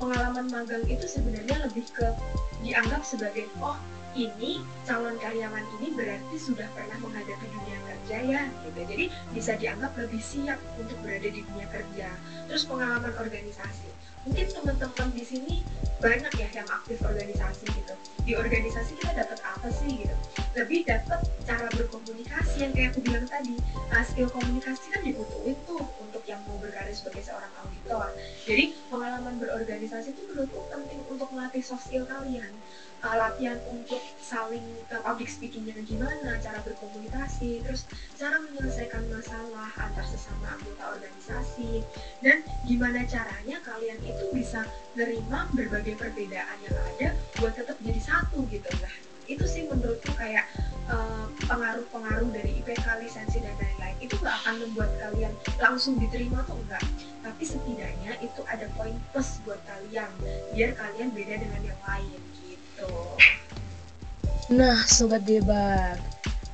Pengalaman 0.00 0.48
magang 0.48 0.80
itu 0.88 1.04
sebenarnya 1.04 1.60
lebih 1.60 1.84
ke 1.92 2.08
dianggap 2.64 3.04
sebagai 3.04 3.52
oh 3.60 3.76
ini 4.18 4.58
calon 4.82 5.14
karyawan 5.22 5.62
ini 5.78 5.94
berarti 5.94 6.36
sudah 6.36 6.66
pernah 6.74 6.98
menghadapi 6.98 7.46
dunia 7.46 7.78
kerja 7.86 8.16
ya 8.18 8.42
gitu 8.66 8.80
jadi 8.82 9.04
bisa 9.30 9.54
dianggap 9.54 9.94
lebih 9.94 10.18
siap 10.18 10.58
untuk 10.74 10.98
berada 11.06 11.30
di 11.30 11.46
dunia 11.46 11.68
kerja. 11.70 12.08
Terus 12.50 12.66
pengalaman 12.66 13.14
organisasi. 13.14 13.86
Mungkin 14.26 14.50
teman-teman 14.50 15.08
di 15.14 15.24
sini 15.24 15.54
banyak 16.02 16.32
ya 16.36 16.48
yang 16.52 16.68
aktif 16.68 17.00
organisasi 17.00 17.64
gitu. 17.70 17.94
Di 18.26 18.36
organisasi 18.36 18.98
kita 18.98 19.24
dapat 19.24 19.38
apa 19.40 19.70
sih 19.72 20.04
gitu? 20.04 20.16
Lebih 20.58 20.84
dapat 20.84 21.22
cara 21.46 21.70
berkomunikasi 21.72 22.66
yang 22.66 22.72
kayak 22.74 22.92
aku 22.92 23.00
bilang 23.06 23.24
tadi. 23.24 23.56
Nah, 23.88 24.04
skill 24.04 24.28
komunikasi 24.28 24.84
kan 24.92 25.00
dibutuhin 25.06 25.56
tuh 25.64 25.80
untuk 26.02 26.20
yang 26.28 26.42
mau 26.44 26.60
berkarir 26.60 26.92
sebagai 26.92 27.24
seorang 27.24 27.52
auditor. 27.62 28.10
Jadi 28.44 28.76
pengalaman 28.92 29.34
berorganisasi 29.40 30.12
itu 30.12 30.22
menurutku 30.28 30.60
penting 30.68 31.00
untuk 31.08 31.28
melatih 31.32 31.62
soft 31.64 31.88
skill 31.88 32.04
kalian 32.04 32.52
uh, 33.04 33.16
latihan 33.16 33.58
untuk 33.70 34.00
saling 34.18 34.64
uh, 34.90 35.00
public 35.04 35.30
speakingnya 35.30 35.74
gimana, 35.86 36.38
cara 36.42 36.58
berkomunikasi, 36.64 37.62
terus 37.62 37.86
cara 38.18 38.38
menyelesaikan 38.42 39.04
masalah 39.12 39.70
antar 39.78 40.06
sesama 40.06 40.54
anggota 40.58 40.98
organisasi, 40.98 41.82
dan 42.24 42.42
gimana 42.66 43.06
caranya 43.06 43.56
kalian 43.62 43.98
itu 44.02 44.24
bisa 44.34 44.66
menerima 44.98 45.38
berbagai 45.54 45.94
perbedaan 45.98 46.56
yang 46.66 46.76
ada 46.94 47.08
buat 47.38 47.54
tetap 47.54 47.78
jadi 47.82 48.00
satu 48.02 48.42
gitu. 48.50 48.70
Lah. 48.82 48.94
Itu 49.28 49.44
sih 49.44 49.68
menurutku 49.68 50.16
kayak 50.16 50.48
pengaruh-pengaruh 51.44 52.32
uh, 52.32 52.34
dari 52.34 52.64
IPK, 52.64 52.86
lisensi 53.04 53.44
dan 53.44 53.52
lain-lain. 53.60 53.96
Itu 54.00 54.16
nggak 54.16 54.36
akan 54.40 54.54
membuat 54.64 54.90
kalian 54.96 55.32
langsung 55.60 56.00
diterima 56.00 56.40
tuh 56.48 56.56
enggak 56.64 56.80
tapi 57.28 57.44
setidaknya 57.44 58.16
itu 58.24 58.40
ada 58.48 58.64
poin 58.72 58.96
plus 59.12 59.42
buat 59.44 59.60
kalian 59.68 60.08
biar 60.56 60.72
kalian 60.74 61.12
beda 61.12 61.34
dengan 61.36 61.60
yang 61.60 61.80
lain 61.84 62.20
Nah, 64.48 64.80
sobat 64.88 65.28
debat, 65.28 66.00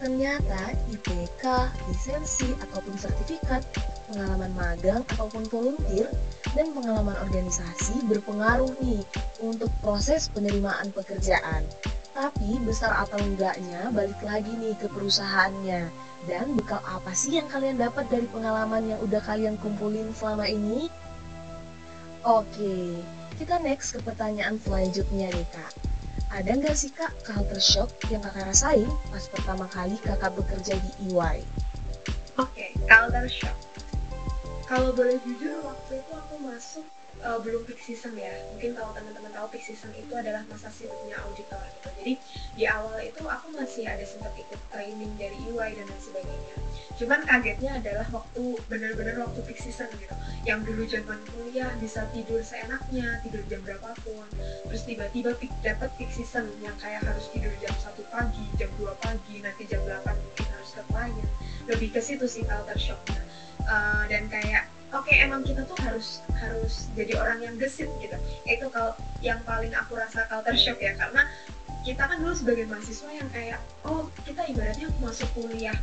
ternyata 0.02 0.74
IPK, 0.90 1.70
lisensi 1.86 2.50
ataupun 2.58 2.98
sertifikat, 2.98 3.62
pengalaman 4.10 4.50
magang 4.58 5.06
ataupun 5.14 5.46
volunteer, 5.46 6.10
dan 6.58 6.74
pengalaman 6.74 7.14
organisasi 7.22 8.02
berpengaruh 8.10 8.74
nih 8.82 9.06
untuk 9.42 9.70
proses 9.78 10.26
penerimaan 10.30 10.90
pekerjaan. 10.90 11.62
Tapi 12.14 12.62
besar 12.62 12.94
atau 12.94 13.18
enggaknya 13.18 13.90
balik 13.90 14.18
lagi 14.22 14.50
nih 14.58 14.74
ke 14.78 14.86
perusahaannya. 14.90 15.90
Dan 16.24 16.56
bekal 16.58 16.82
apa 16.86 17.10
sih 17.14 17.36
yang 17.36 17.46
kalian 17.50 17.78
dapat 17.78 18.06
dari 18.10 18.24
pengalaman 18.30 18.90
yang 18.90 19.00
udah 19.02 19.22
kalian 19.22 19.58
kumpulin 19.58 20.10
selama 20.14 20.46
ini? 20.50 20.90
Oke, 22.24 23.02
kita 23.36 23.58
next 23.60 23.94
ke 23.94 24.00
pertanyaan 24.00 24.56
selanjutnya 24.62 25.30
nih 25.30 25.46
kak. 25.52 25.93
Ada 26.34 26.50
nggak 26.58 26.74
sih 26.74 26.90
kak 26.90 27.14
culture 27.22 27.62
shock 27.62 27.94
yang 28.10 28.18
kakak 28.18 28.50
rasain 28.50 28.90
pas 29.14 29.22
pertama 29.30 29.70
kali 29.70 29.94
kakak 30.02 30.34
bekerja 30.34 30.74
di 30.82 31.14
EY? 31.14 31.46
Oke, 32.34 32.50
okay, 32.50 32.70
culture 32.90 33.30
shock. 33.30 33.54
Kalau 34.66 34.90
boleh 34.90 35.22
jujur, 35.22 35.62
waktu 35.62 36.02
itu 36.02 36.10
aku 36.10 36.34
masuk 36.42 36.82
uh, 37.24 37.40
belum 37.40 37.64
peak 37.64 37.80
season 37.80 38.14
ya. 38.14 38.30
Mungkin 38.54 38.76
kalau 38.76 38.92
teman-teman 38.92 39.32
tahu 39.32 39.46
peak 39.56 39.64
season 39.64 39.90
itu 39.96 40.12
adalah 40.12 40.44
masa 40.46 40.68
sibuknya 40.68 41.16
auditor 41.24 41.58
gitu. 41.80 41.88
Jadi 41.98 42.12
di 42.54 42.64
awal 42.68 43.00
itu 43.00 43.24
aku 43.24 43.56
masih 43.56 43.88
ada 43.88 44.04
sempat 44.04 44.36
ikut 44.36 44.60
training 44.70 45.10
dari 45.16 45.34
EY 45.48 45.70
dan 45.80 45.86
lain 45.88 46.02
sebagainya. 46.04 46.54
Cuman 46.94 47.20
kagetnya 47.26 47.80
adalah 47.80 48.06
waktu 48.12 48.44
bener-bener 48.68 49.16
waktu 49.18 49.40
peak 49.48 49.58
season 49.58 49.88
gitu. 49.98 50.14
Yang 50.44 50.60
dulu 50.70 50.82
zaman 50.84 51.18
kuliah 51.32 51.72
bisa 51.80 52.04
tidur 52.12 52.44
seenaknya 52.44 53.18
tidur 53.24 53.42
jam 53.48 53.60
berapapun. 53.64 54.28
Terus 54.68 54.82
tiba-tiba 54.84 55.32
dapat 55.64 55.90
peak 55.96 56.12
season 56.12 56.46
yang 56.60 56.76
kayak 56.78 57.02
harus 57.02 57.26
tidur 57.32 57.50
jam 57.58 57.72
satu 57.80 58.04
pagi 58.12 58.44
jam 58.60 58.68
2 58.76 58.86
pagi 59.00 59.40
nanti 59.40 59.64
jam 59.64 59.80
8 59.82 60.04
mungkin 60.12 60.46
harus 60.52 60.70
ke 60.76 60.82
klien. 60.92 61.28
Lebih 61.64 61.88
ke 61.96 62.00
situ 62.04 62.28
sih 62.28 62.44
culture 62.44 62.76
shocknya. 62.76 63.22
Uh, 63.64 64.04
dan 64.12 64.28
kayak 64.28 64.68
oke 64.94 65.10
okay, 65.10 65.26
emang 65.26 65.42
kita 65.42 65.66
tuh 65.66 65.74
harus 65.82 66.22
harus 66.38 66.86
jadi 66.94 67.18
orang 67.18 67.42
yang 67.42 67.54
gesit 67.58 67.90
gitu. 67.98 68.14
Itu 68.46 68.70
kalau 68.70 68.94
yang 69.18 69.42
paling 69.42 69.74
aku 69.74 69.98
rasa 69.98 70.30
culture 70.30 70.54
shock 70.54 70.78
ya 70.78 70.94
karena 70.94 71.26
kita 71.82 72.06
kan 72.06 72.16
dulu 72.22 72.32
sebagai 72.32 72.64
mahasiswa 72.70 73.10
yang 73.12 73.28
kayak 73.34 73.58
oh 73.84 74.08
kita 74.24 74.40
ibaratnya 74.48 74.88
masuk 75.04 75.28
kuliah 75.36 75.76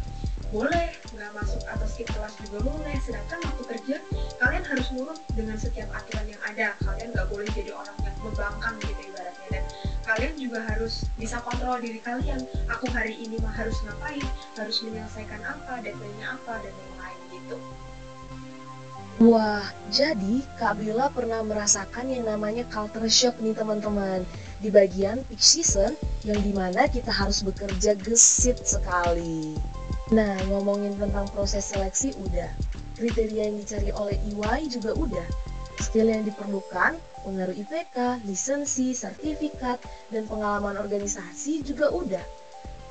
boleh 0.49 0.91
nggak 1.15 1.31
masuk 1.31 1.63
atau 1.63 1.87
skip 1.87 2.11
kelas 2.11 2.35
juga 2.43 2.59
boleh 2.67 2.95
sedangkan 2.99 3.39
waktu 3.39 3.63
kerja 3.71 3.95
kalian 4.35 4.63
harus 4.67 4.87
nurut 4.91 5.19
dengan 5.35 5.55
setiap 5.59 5.91
aturan 5.91 6.27
yang 6.31 6.41
ada. 6.47 6.75
Kalian 6.79 7.11
nggak 7.11 7.27
boleh 7.27 7.47
jadi 7.51 7.71
orang 7.75 7.95
yang 8.03 8.15
membangkang 8.23 8.75
gitu 8.83 9.01
ibaratnya. 9.11 9.47
Dan 9.51 9.63
kalian 10.07 10.33
juga 10.39 10.59
harus 10.65 11.07
bisa 11.15 11.39
kontrol 11.43 11.79
diri 11.79 11.99
kalian. 12.03 12.41
Aku 12.67 12.87
hari 12.91 13.15
ini 13.19 13.39
mah 13.43 13.53
harus 13.53 13.75
ngapain 13.83 14.23
harus 14.59 14.83
menyelesaikan 14.83 15.39
apa 15.43 15.83
deadline-nya 15.83 16.35
apa 16.35 16.53
dan 16.63 16.73
lain-lain 16.73 17.19
gitu 17.31 17.59
Wah, 19.19 19.67
jadi 19.91 20.39
Kak 20.55 20.79
Bella 20.79 21.11
pernah 21.11 21.43
merasakan 21.43 22.07
yang 22.07 22.23
namanya 22.23 22.63
culture 22.71 23.11
shock 23.11 23.35
nih 23.43 23.51
teman-teman. 23.51 24.23
Di 24.63 24.71
bagian 24.71 25.19
peak 25.27 25.43
season 25.43 25.99
yang 26.23 26.39
di 26.39 26.55
mana 26.55 26.87
kita 26.87 27.11
harus 27.11 27.43
bekerja 27.43 27.99
gesit 27.99 28.63
sekali. 28.63 29.59
Nah, 30.15 30.39
ngomongin 30.47 30.95
tentang 30.95 31.27
proses 31.35 31.67
seleksi 31.67 32.15
udah. 32.23 32.47
Kriteria 32.95 33.51
yang 33.51 33.59
dicari 33.59 33.91
oleh 33.91 34.15
EY 34.31 34.71
juga 34.71 34.95
udah. 34.95 35.27
Skill 35.83 36.07
yang 36.07 36.23
diperlukan, 36.23 36.95
pengaruh 37.27 37.57
IPK, 37.57 38.23
lisensi, 38.23 38.95
sertifikat, 38.95 39.81
dan 40.07 40.23
pengalaman 40.23 40.79
organisasi 40.79 41.67
juga 41.67 41.91
udah. 41.91 42.23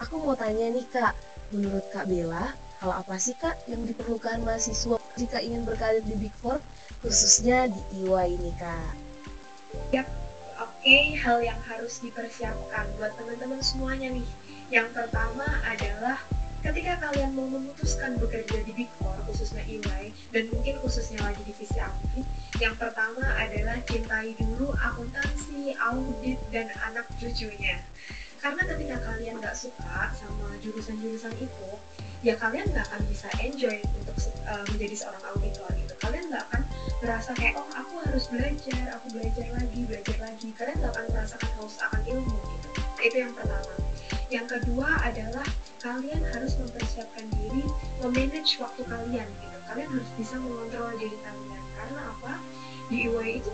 Aku 0.04 0.20
mau 0.20 0.36
tanya 0.36 0.68
nih 0.68 0.84
Kak, 0.92 1.16
menurut 1.56 1.88
Kak 1.96 2.04
Bella, 2.12 2.52
hal 2.84 2.92
apa 2.92 3.16
sih 3.16 3.32
Kak 3.40 3.56
yang 3.72 3.88
diperlukan 3.88 4.44
mahasiswa 4.44 4.99
jika 5.20 5.36
ingin 5.44 5.68
berkarir 5.68 6.00
di 6.08 6.16
Big 6.16 6.32
Four, 6.40 6.64
khususnya 7.04 7.68
di 7.68 8.08
EY 8.08 8.40
ini 8.40 8.52
Kak? 8.56 8.96
Oke, 10.80 11.12
hal 11.20 11.44
yang 11.44 11.60
harus 11.68 12.00
dipersiapkan 12.00 12.88
buat 12.96 13.12
teman-teman 13.20 13.60
semuanya 13.60 14.08
nih. 14.16 14.24
Yang 14.72 14.96
pertama 14.96 15.44
adalah 15.68 16.16
ketika 16.64 16.96
kalian 17.04 17.36
mau 17.36 17.44
memutuskan 17.44 18.16
bekerja 18.16 18.64
di 18.64 18.72
Big 18.72 18.88
Four, 18.96 19.12
khususnya 19.28 19.60
EY, 19.68 20.08
dan 20.32 20.48
mungkin 20.48 20.80
khususnya 20.80 21.20
lagi 21.20 21.44
divisi 21.44 21.76
audit, 21.76 22.24
yang 22.64 22.72
pertama 22.80 23.24
adalah 23.36 23.76
cintai 23.84 24.32
dulu 24.40 24.72
akuntansi, 24.80 25.76
audit, 25.76 26.40
dan 26.48 26.72
anak 26.88 27.04
cucunya. 27.20 27.76
Karena 28.40 28.62
ketika 28.64 28.96
kalian 29.04 29.36
nggak 29.36 29.52
suka 29.52 30.08
sama 30.16 30.48
jurusan-jurusan 30.64 31.36
itu, 31.36 31.68
ya 32.24 32.40
kalian 32.40 32.72
nggak 32.72 32.88
akan 32.88 33.02
bisa 33.12 33.28
enjoy 33.36 33.76
untuk 34.00 34.16
uh, 34.48 34.64
menjadi 34.72 34.96
seorang 34.96 35.24
auditor 35.28 35.68
gitu. 35.76 35.94
Kalian 36.00 36.24
nggak 36.32 36.44
akan 36.48 36.62
merasa 37.04 37.36
kayak 37.36 37.60
oh 37.60 37.68
aku 37.76 38.00
harus 38.08 38.24
belajar, 38.32 38.96
aku 38.96 39.06
belajar 39.12 39.46
lagi, 39.52 39.80
belajar 39.84 40.16
lagi. 40.24 40.48
Kalian 40.56 40.76
nggak 40.80 40.92
akan 40.96 41.06
merasakan 41.12 41.50
haus 41.60 41.76
akan 41.84 42.00
ilmu 42.08 42.36
gitu. 42.56 42.68
Itu 43.04 43.16
yang 43.28 43.32
pertama. 43.36 43.72
Yang 44.32 44.46
kedua 44.56 44.88
adalah 45.04 45.46
kalian 45.84 46.22
harus 46.32 46.56
mempersiapkan 46.56 47.26
diri, 47.36 47.64
memanage 48.00 48.56
waktu 48.56 48.82
kalian 48.88 49.28
gitu. 49.28 49.58
Kalian 49.68 49.88
harus 49.92 50.10
bisa 50.16 50.34
mengontrol 50.40 50.96
diri 50.96 51.18
kalian. 51.20 51.62
Karena 51.76 52.00
apa? 52.08 52.32
Di 52.88 53.04
EY 53.04 53.44
itu 53.44 53.52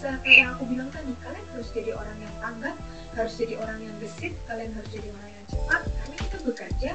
kayak 0.00 0.38
yang 0.44 0.50
aku 0.56 0.64
bilang 0.64 0.88
tadi, 0.88 1.12
kalian 1.20 1.46
harus 1.52 1.68
jadi 1.76 1.90
orang 1.92 2.18
yang 2.20 2.34
tanggap, 2.40 2.76
harus 3.12 3.34
jadi 3.36 3.54
orang 3.60 3.78
yang 3.84 3.94
gesit, 4.00 4.34
kalian 4.48 4.72
harus 4.72 4.90
jadi 4.92 5.08
orang 5.12 5.30
yang 5.30 5.46
cepat, 5.52 5.82
karena 5.84 6.16
kita 6.16 6.38
bekerja 6.40 6.90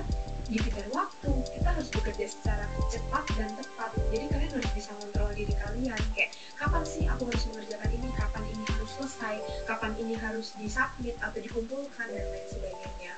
di 0.46 0.62
bidang 0.62 0.90
waktu 0.94 1.32
kita 1.58 1.70
harus 1.74 1.90
bekerja 1.90 2.26
secara 2.30 2.66
cepat 2.94 3.26
dan 3.34 3.50
tepat. 3.58 3.90
Jadi 4.14 4.26
kalian 4.30 4.52
harus 4.54 4.72
bisa 4.78 4.90
mengontrol 5.02 5.32
diri 5.34 5.54
kalian. 5.58 6.02
Kayak 6.14 6.32
kapan 6.62 6.84
sih 6.86 7.06
aku 7.10 7.26
harus 7.26 7.44
mengerjakan 7.50 7.90
ini? 7.90 8.08
Kapan 8.14 8.44
ini 8.54 8.64
harus 8.70 8.92
selesai? 8.94 9.36
Kapan 9.66 9.92
ini 9.98 10.14
harus 10.22 10.54
disubmit 10.62 11.18
atau 11.18 11.40
dikumpulkan? 11.42 12.08
Dan 12.14 12.26
lain 12.30 12.46
sebagainya 12.46 13.14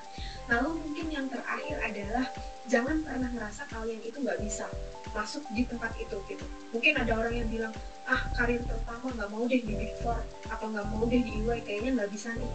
lalu 0.48 0.70
mungkin 0.80 1.08
yang 1.12 1.28
terakhir 1.28 1.78
adalah 1.84 2.26
jangan 2.68 3.04
pernah 3.04 3.30
merasa 3.32 3.64
kalian 3.68 4.00
itu 4.04 4.18
nggak 4.24 4.40
bisa 4.44 4.68
masuk 5.16 5.44
di 5.56 5.64
tempat 5.68 5.92
itu 6.00 6.18
gitu. 6.28 6.46
Mungkin 6.76 6.94
ada 7.00 7.12
orang 7.16 7.34
yang 7.36 7.50
bilang 7.52 7.74
ah 8.08 8.22
karir 8.36 8.64
pertama 8.64 9.12
nggak 9.12 9.30
mau 9.32 9.44
deh 9.48 9.60
di 9.60 9.74
Big 9.76 9.94
Four 10.00 10.20
atau 10.48 10.68
nggak 10.72 10.88
mau 10.92 11.04
deh 11.08 11.20
di 11.20 11.32
EY 11.44 11.60
kayaknya 11.64 11.92
nggak 12.04 12.12
bisa 12.12 12.32
nih 12.36 12.52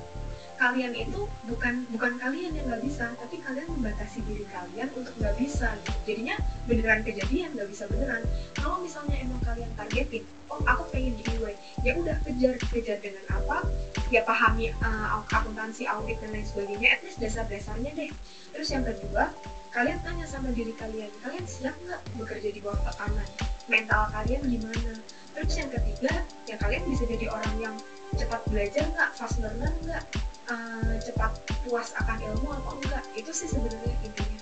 kalian 0.61 0.93
itu 0.95 1.27
bukan 1.49 1.85
bukan 1.91 2.19
kalian 2.21 2.55
yang 2.55 2.67
nggak 2.69 2.85
bisa 2.85 3.11
tapi 3.19 3.41
kalian 3.43 3.67
membatasi 3.79 4.23
diri 4.27 4.47
kalian 4.51 4.89
untuk 4.95 5.15
nggak 5.19 5.37
bisa. 5.41 5.75
Jadinya 6.05 6.37
beneran 6.69 7.03
kejadian 7.03 7.55
nggak 7.57 7.71
bisa 7.71 7.89
beneran. 7.89 8.23
Kalau 8.57 8.81
misalnya 8.83 9.17
emang 9.21 9.41
kalian 9.43 9.71
targetin 9.75 10.25
oh 10.53 10.61
aku 10.69 10.85
pengen 10.93 11.17
di 11.17 11.25
EY 11.33 11.55
ya 11.83 11.93
udah 11.97 12.17
kejar 12.27 12.55
kejar 12.71 12.99
dengan 13.01 13.25
apa? 13.33 13.65
Ya 14.13 14.21
pahami 14.29 14.71
uh, 14.85 15.25
akuntansi 15.33 15.89
audit 15.89 16.21
dan 16.21 16.37
lain 16.37 16.45
sebagainya 16.45 16.89
at 16.95 17.01
least 17.03 17.19
dasar-dasarnya 17.19 17.91
deh. 17.97 18.11
Terus 18.53 18.69
yang 18.71 18.85
kedua 18.85 19.33
kalian 19.73 19.99
tanya 20.05 20.29
sama 20.29 20.53
diri 20.53 20.77
kalian 20.77 21.09
kalian 21.25 21.45
siap 21.49 21.73
nggak 21.89 22.01
bekerja 22.21 22.49
di 22.53 22.61
bawah 22.61 22.79
tekanan? 22.93 23.29
Mental 23.71 24.03
kalian 24.13 24.43
gimana? 24.45 24.93
Terus 25.33 25.55
yang 25.57 25.71
ketiga 25.73 26.13
ya 26.45 26.57
kalian 26.61 26.85
bisa 26.93 27.09
jadi 27.09 27.27
orang 27.33 27.57
yang 27.57 27.75
cepat 28.21 28.45
belajar 28.53 28.85
nggak? 28.93 29.11
Fast 29.17 29.41
learner 29.41 29.73
nggak 29.89 30.05
uh, 30.51 30.95
cepat 31.03 31.33
puas 31.67 31.93
akan 31.99 32.19
ilmu 32.33 32.49
atau 32.51 32.73
enggak 32.81 33.05
itu 33.15 33.31
sih 33.31 33.47
sebenarnya 33.51 33.95
intinya 34.03 34.41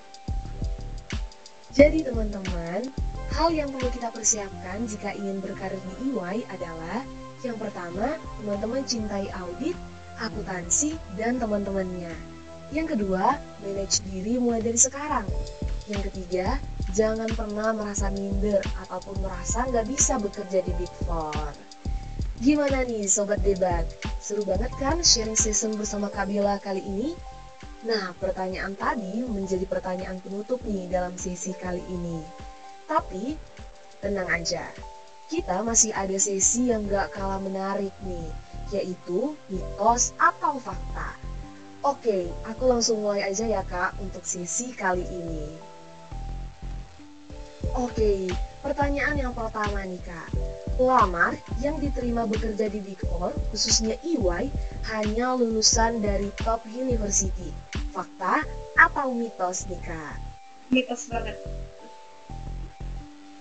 jadi 1.74 2.06
teman-teman 2.06 2.88
hal 3.34 3.48
yang 3.52 3.68
perlu 3.72 3.88
kita 3.92 4.12
persiapkan 4.12 4.84
jika 4.86 5.16
ingin 5.16 5.42
berkarir 5.42 5.78
di 5.98 6.12
EY 6.12 6.44
adalah 6.50 7.04
yang 7.40 7.56
pertama, 7.56 8.20
teman-teman 8.36 8.84
cintai 8.84 9.32
audit, 9.32 9.72
akuntansi, 10.20 11.00
dan 11.16 11.40
teman-temannya. 11.40 12.12
Yang 12.68 12.96
kedua, 12.96 13.40
manage 13.64 14.04
diri 14.12 14.36
mulai 14.36 14.60
dari 14.60 14.76
sekarang. 14.76 15.24
Yang 15.88 16.12
ketiga, 16.12 16.60
jangan 16.92 17.32
pernah 17.32 17.72
merasa 17.72 18.12
minder 18.12 18.60
ataupun 18.84 19.24
merasa 19.24 19.64
nggak 19.72 19.88
bisa 19.88 20.20
bekerja 20.20 20.60
di 20.62 20.72
Big 20.76 20.92
Four. 21.08 21.32
Gimana 22.44 22.84
nih 22.84 23.08
Sobat 23.08 23.40
Debat? 23.40 23.88
Seru 24.30 24.46
banget 24.46 24.70
kan 24.78 25.02
sharing 25.02 25.34
session 25.34 25.74
bersama 25.74 26.06
Kabila 26.06 26.62
kali 26.62 26.78
ini? 26.86 27.18
Nah, 27.82 28.14
pertanyaan 28.14 28.78
tadi 28.78 29.26
menjadi 29.26 29.66
pertanyaan 29.66 30.22
penutup 30.22 30.62
nih 30.62 30.86
dalam 30.86 31.18
sesi 31.18 31.50
kali 31.58 31.82
ini. 31.90 32.22
Tapi, 32.86 33.34
tenang 33.98 34.30
aja, 34.30 34.70
kita 35.26 35.66
masih 35.66 35.90
ada 35.90 36.14
sesi 36.14 36.70
yang 36.70 36.86
gak 36.86 37.10
kalah 37.10 37.42
menarik 37.42 37.90
nih, 38.06 38.30
yaitu 38.70 39.34
mitos 39.50 40.14
atau 40.14 40.62
fakta. 40.62 41.18
Oke, 41.82 42.30
aku 42.46 42.70
langsung 42.70 43.02
mulai 43.02 43.26
aja 43.26 43.50
ya 43.50 43.66
kak 43.66 43.98
untuk 43.98 44.22
sesi 44.22 44.70
kali 44.70 45.02
ini. 45.10 45.58
Oke, 47.76 48.32
pertanyaan 48.64 49.16
yang 49.20 49.32
pertama 49.36 49.84
nih 49.84 50.00
kak 50.04 50.28
pelamar 50.80 51.36
yang 51.60 51.76
diterima 51.76 52.24
bekerja 52.24 52.72
di 52.72 52.80
Big 52.80 52.96
Four, 53.04 53.36
khususnya 53.52 54.00
EY, 54.00 54.48
hanya 54.88 55.36
lulusan 55.36 56.00
dari 56.00 56.32
top 56.40 56.64
university. 56.72 57.52
Fakta 57.92 58.48
atau 58.80 59.12
mitos 59.12 59.68
nih 59.68 59.76
kak? 59.84 60.16
mitos 60.70 61.10
banget 61.10 61.36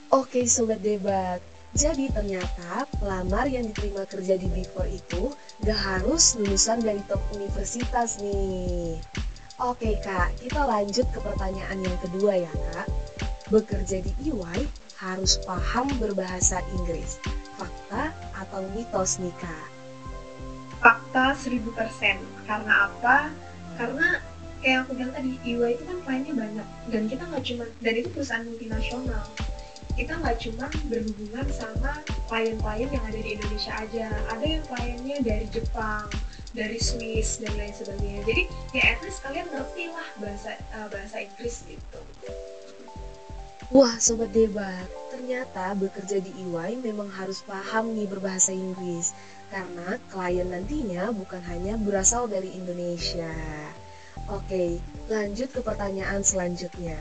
Oke 0.09 0.43
sobat 0.49 0.81
debat, 0.81 1.37
jadi 1.77 2.09
ternyata 2.09 2.89
pelamar 2.97 3.45
yang 3.45 3.69
diterima 3.69 4.03
kerja 4.09 4.35
di 4.35 4.49
Big 4.51 4.67
Four 4.75 4.89
itu 4.89 5.31
gak 5.63 5.79
harus 5.79 6.35
lulusan 6.35 6.83
dari 6.83 6.99
top 7.07 7.21
universitas 7.31 8.19
nih. 8.19 8.99
Oke 9.63 9.95
kak, 10.03 10.35
kita 10.43 10.65
lanjut 10.65 11.07
ke 11.13 11.19
pertanyaan 11.23 11.79
yang 11.87 11.97
kedua 12.03 12.41
ya 12.41 12.51
kak. 12.73 12.98
Bekerja 13.49 14.05
di 14.05 14.13
EY 14.29 14.69
harus 15.01 15.41
paham 15.43 15.89
berbahasa 15.97 16.61
Inggris. 16.77 17.17
Fakta 17.57 18.13
atau 18.37 18.61
mitos 18.77 19.17
nih 19.17 19.33
fakta 20.79 21.35
1000% 21.35 21.75
karena 22.47 22.73
apa? 22.87 23.29
Karena 23.75 24.19
kayak 24.63 24.87
aku 24.87 24.91
bilang 24.95 25.13
tadi 25.15 25.31
EY 25.43 25.75
itu 25.75 25.83
kan 25.83 25.97
kliennya 26.07 26.33
banyak. 26.35 26.67
Dan 26.91 27.01
kita 27.11 27.23
nggak 27.27 27.43
cuma 27.45 27.63
dan 27.83 27.93
itu 27.95 28.09
perusahaan 28.11 28.45
multinasional. 28.47 29.23
Kita 29.99 30.15
nggak 30.15 30.37
cuma 30.39 30.65
berhubungan 30.87 31.47
sama 31.51 31.91
klien-klien 32.31 32.87
yang 32.87 33.03
ada 33.03 33.19
di 33.19 33.29
Indonesia 33.35 33.73
aja. 33.75 34.07
Ada 34.31 34.45
yang 34.47 34.63
kliennya 34.71 35.17
dari 35.23 35.45
Jepang 35.51 36.07
dari 36.55 36.79
Swiss 36.81 37.43
dan 37.43 37.53
lain 37.59 37.75
sebagainya. 37.75 38.21
Jadi 38.25 38.43
ya 38.73 38.83
at 38.95 38.99
least 39.03 39.19
kalian 39.21 39.45
ngerti 39.51 39.91
lah 39.91 40.07
bahasa 40.17 40.55
uh, 40.79 40.87
bahasa 40.87 41.27
Inggris 41.27 41.67
gitu 41.67 41.99
Wah 43.69 44.01
sobat 44.01 44.33
debat, 44.33 44.89
ternyata 45.13 45.77
bekerja 45.77 46.17
di 46.17 46.33
EY 46.41 46.81
memang 46.81 47.05
harus 47.13 47.45
paham 47.45 47.93
nih 47.93 48.09
berbahasa 48.09 48.49
Inggris 48.49 49.13
karena 49.53 50.01
klien 50.09 50.49
nantinya 50.49 51.13
bukan 51.13 51.37
hanya 51.45 51.77
berasal 51.77 52.25
dari 52.25 52.49
Indonesia. 52.49 53.29
Oke, 54.25 54.81
lanjut 55.05 55.53
ke 55.53 55.61
pertanyaan 55.61 56.25
selanjutnya. 56.25 56.97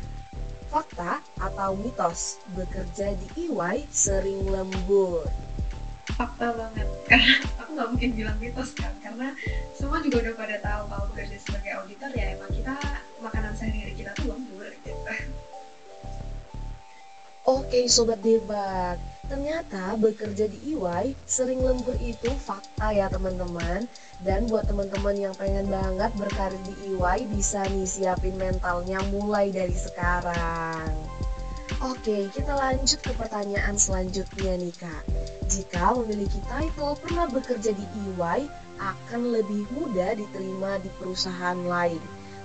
Fakta 0.69 1.25
atau 1.41 1.73
mitos 1.73 2.37
bekerja 2.53 3.17
di 3.17 3.49
EY 3.49 3.89
sering 3.89 4.45
lembur? 4.53 5.25
fakta 6.19 6.51
banget 6.51 6.89
karena 7.11 7.35
aku 7.63 7.71
nggak 7.79 7.89
mungkin 7.95 8.11
bilang 8.19 8.37
mitos 8.43 8.75
kan 8.75 8.91
karena 8.99 9.31
semua 9.71 10.03
juga 10.03 10.27
udah 10.27 10.35
pada 10.35 10.57
tahu 10.59 10.83
kalau 10.91 11.05
bekerja 11.15 11.37
sebagai 11.39 11.73
auditor 11.79 12.11
ya 12.11 12.35
emang 12.35 12.51
kita 12.51 12.75
makanan 13.23 13.53
sehari-hari 13.55 13.95
kita 13.95 14.11
tuh 14.19 14.35
lembur 14.35 14.67
gitu 14.83 14.91
Oke 17.49 17.89
sobat 17.89 18.21
debat, 18.21 19.01
ternyata 19.25 19.97
bekerja 19.97 20.53
di 20.53 20.77
EY 20.77 21.17
sering 21.25 21.65
lembur 21.65 21.97
itu 21.97 22.29
fakta 22.45 22.93
ya 22.93 23.09
teman-teman. 23.09 23.89
Dan 24.21 24.53
buat 24.53 24.69
teman-teman 24.69 25.17
yang 25.17 25.33
pengen 25.33 25.65
banget 25.73 26.13
berkarir 26.21 26.61
di 26.69 26.93
EY 26.93 27.25
bisa 27.33 27.65
nih 27.73 27.89
siapin 27.89 28.37
mentalnya 28.37 29.01
mulai 29.09 29.49
dari 29.49 29.73
sekarang. 29.73 30.93
Oke, 31.81 32.29
kita 32.37 32.53
lanjut 32.53 33.01
ke 33.01 33.17
pertanyaan 33.17 33.81
selanjutnya 33.81 34.53
nih 34.61 34.75
kak. 34.77 35.09
Jika 35.49 35.97
memiliki 36.05 36.45
title 36.53 37.01
pernah 37.01 37.33
bekerja 37.33 37.73
di 37.73 37.87
EY, 38.13 38.45
akan 38.77 39.23
lebih 39.33 39.65
mudah 39.73 40.13
diterima 40.21 40.77
di 40.85 40.93
perusahaan 41.01 41.65
lain. 41.65 42.03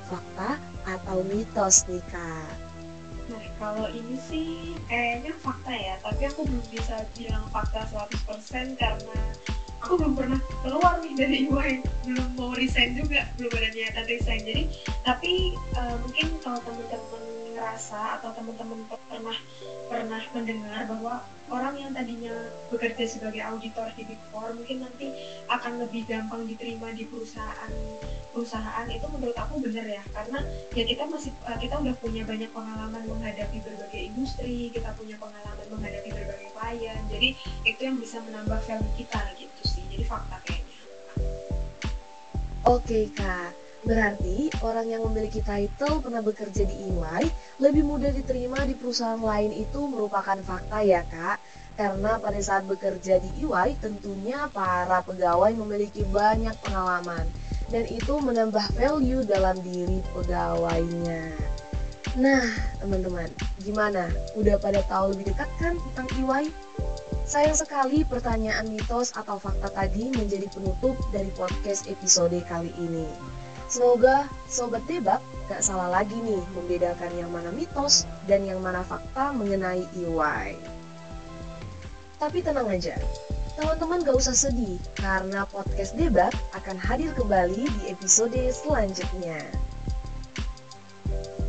Fakta 0.07 0.55
atau 0.87 1.27
mitos 1.27 1.91
nih 1.91 1.99
kak? 2.07 2.62
Nah, 3.31 3.43
kalau 3.55 3.87
ini 3.91 4.15
sih 4.19 4.75
kayaknya 4.91 5.31
fakta 5.39 5.71
ya, 5.71 5.95
tapi 6.03 6.21
aku 6.27 6.43
belum 6.43 6.65
bisa 6.71 7.07
bilang 7.15 7.45
fakta 7.53 7.87
100% 7.87 8.75
karena 8.75 9.19
aku 9.83 9.99
belum 9.99 10.13
pernah 10.15 10.39
keluar 10.63 10.99
nih 11.03 11.13
dari 11.15 11.37
UI, 11.51 11.83
belum 12.07 12.27
mau 12.35 12.51
resign 12.55 12.99
juga, 12.99 13.27
belum 13.39 13.51
ada 13.55 13.69
niatan 13.71 14.05
resign. 14.07 14.41
Jadi, 14.43 14.63
tapi 15.07 15.55
uh, 15.79 15.95
mungkin 16.03 16.27
kalau 16.43 16.59
teman-teman 16.63 17.23
ngerasa 17.53 18.19
atau 18.19 18.33
teman-teman 18.35 18.79
pernah 19.07 19.37
pernah 19.87 20.21
mendengar 20.33 20.89
bahwa 20.89 21.21
orang 21.53 21.77
yang 21.77 21.91
tadinya 21.93 22.33
bekerja 22.73 23.05
sebagai 23.05 23.45
auditor 23.45 23.85
di 23.93 24.01
Big 24.09 24.17
Four 24.33 24.57
mungkin 24.57 24.81
nanti 24.81 25.13
akan 25.45 25.85
lebih 25.85 26.09
gampang 26.09 26.49
diterima 26.49 26.89
di 26.97 27.05
perusahaan 27.05 27.69
perusahaan 28.33 28.89
itu 28.89 29.05
menurut 29.13 29.37
aku 29.37 29.61
benar 29.61 29.85
ya. 29.85 30.01
Karena 30.09 30.41
ya 30.73 30.83
kita 30.89 31.05
masih 31.05 31.29
eh, 31.45 31.57
kita 31.61 31.77
udah 31.77 31.93
punya 32.01 32.25
banyak 32.25 32.49
pengalaman 32.49 33.05
menghadapi 33.05 33.61
berbagai 33.61 34.01
industri 34.01 34.73
kita 34.73 34.89
punya 34.97 35.13
pengalaman 35.21 35.67
menghadapi 35.69 36.09
berbagai 36.09 36.49
klien. 36.57 37.01
Jadi 37.13 37.29
itu 37.69 37.81
yang 37.85 38.01
bisa 38.01 38.17
menambah 38.25 38.57
value 38.65 38.93
kita 38.97 39.21
gitu 39.37 39.61
sih. 39.61 39.85
Jadi 39.93 40.03
fakta 40.09 40.41
kayaknya. 40.41 40.77
Oke 42.65 43.13
kak 43.13 43.62
Berarti 43.83 44.47
orang 44.63 44.87
yang 44.87 45.03
memiliki 45.03 45.43
title 45.43 45.99
pernah 45.99 46.23
bekerja 46.23 46.63
di 46.63 46.75
EY 46.87 47.23
lebih 47.59 47.83
mudah 47.83 48.15
diterima 48.15 48.63
di 48.63 48.79
perusahaan 48.79 49.19
lain 49.19 49.51
itu 49.51 49.79
merupakan 49.91 50.39
fakta 50.39 50.79
ya 50.87 51.03
kak. 51.07 51.37
Karena 51.73 52.21
pada 52.21 52.37
saat 52.39 52.63
bekerja 52.69 53.19
di 53.19 53.43
EY 53.43 53.75
tentunya 53.83 54.47
para 54.55 55.03
pegawai 55.03 55.51
memiliki 55.57 56.05
banyak 56.07 56.53
pengalaman 56.63 57.27
dan 57.73 57.83
itu 57.89 58.13
menambah 58.21 58.63
value 58.77 59.25
dalam 59.25 59.57
diri 59.65 59.99
pegawainya. 60.13 61.33
Nah, 62.13 62.45
teman-teman, 62.77 63.25
gimana? 63.65 64.05
Udah 64.37 64.61
pada 64.61 64.85
tahu 64.85 65.17
lebih 65.17 65.33
dekat 65.33 65.49
kan 65.57 65.73
tentang 65.91 66.07
EY? 66.21 66.53
Sayang 67.25 67.57
sekali 67.57 68.05
pertanyaan 68.05 68.69
mitos 68.69 69.15
atau 69.17 69.41
fakta 69.41 69.73
tadi 69.73 70.13
menjadi 70.13 70.45
penutup 70.53 70.93
dari 71.09 71.33
podcast 71.33 71.89
episode 71.89 72.37
kali 72.45 72.69
ini. 72.77 73.32
Semoga 73.73 74.29
Sobat 74.45 74.85
Debak 74.85 75.17
gak 75.49 75.65
salah 75.65 75.89
lagi 75.89 76.13
nih 76.21 76.45
membedakan 76.53 77.09
yang 77.17 77.33
mana 77.33 77.49
mitos 77.49 78.05
dan 78.29 78.45
yang 78.45 78.61
mana 78.61 78.85
fakta 78.85 79.33
mengenai 79.33 79.81
EY. 79.97 80.53
Tapi 82.21 82.45
tenang 82.45 82.69
aja, 82.69 82.93
teman-teman 83.57 84.05
gak 84.05 84.13
usah 84.13 84.37
sedih 84.37 84.77
karena 84.93 85.49
podcast 85.49 85.97
Debak 85.97 86.37
akan 86.53 86.77
hadir 86.77 87.17
kembali 87.17 87.65
di 87.65 87.81
episode 87.89 88.37
selanjutnya. 88.53 89.41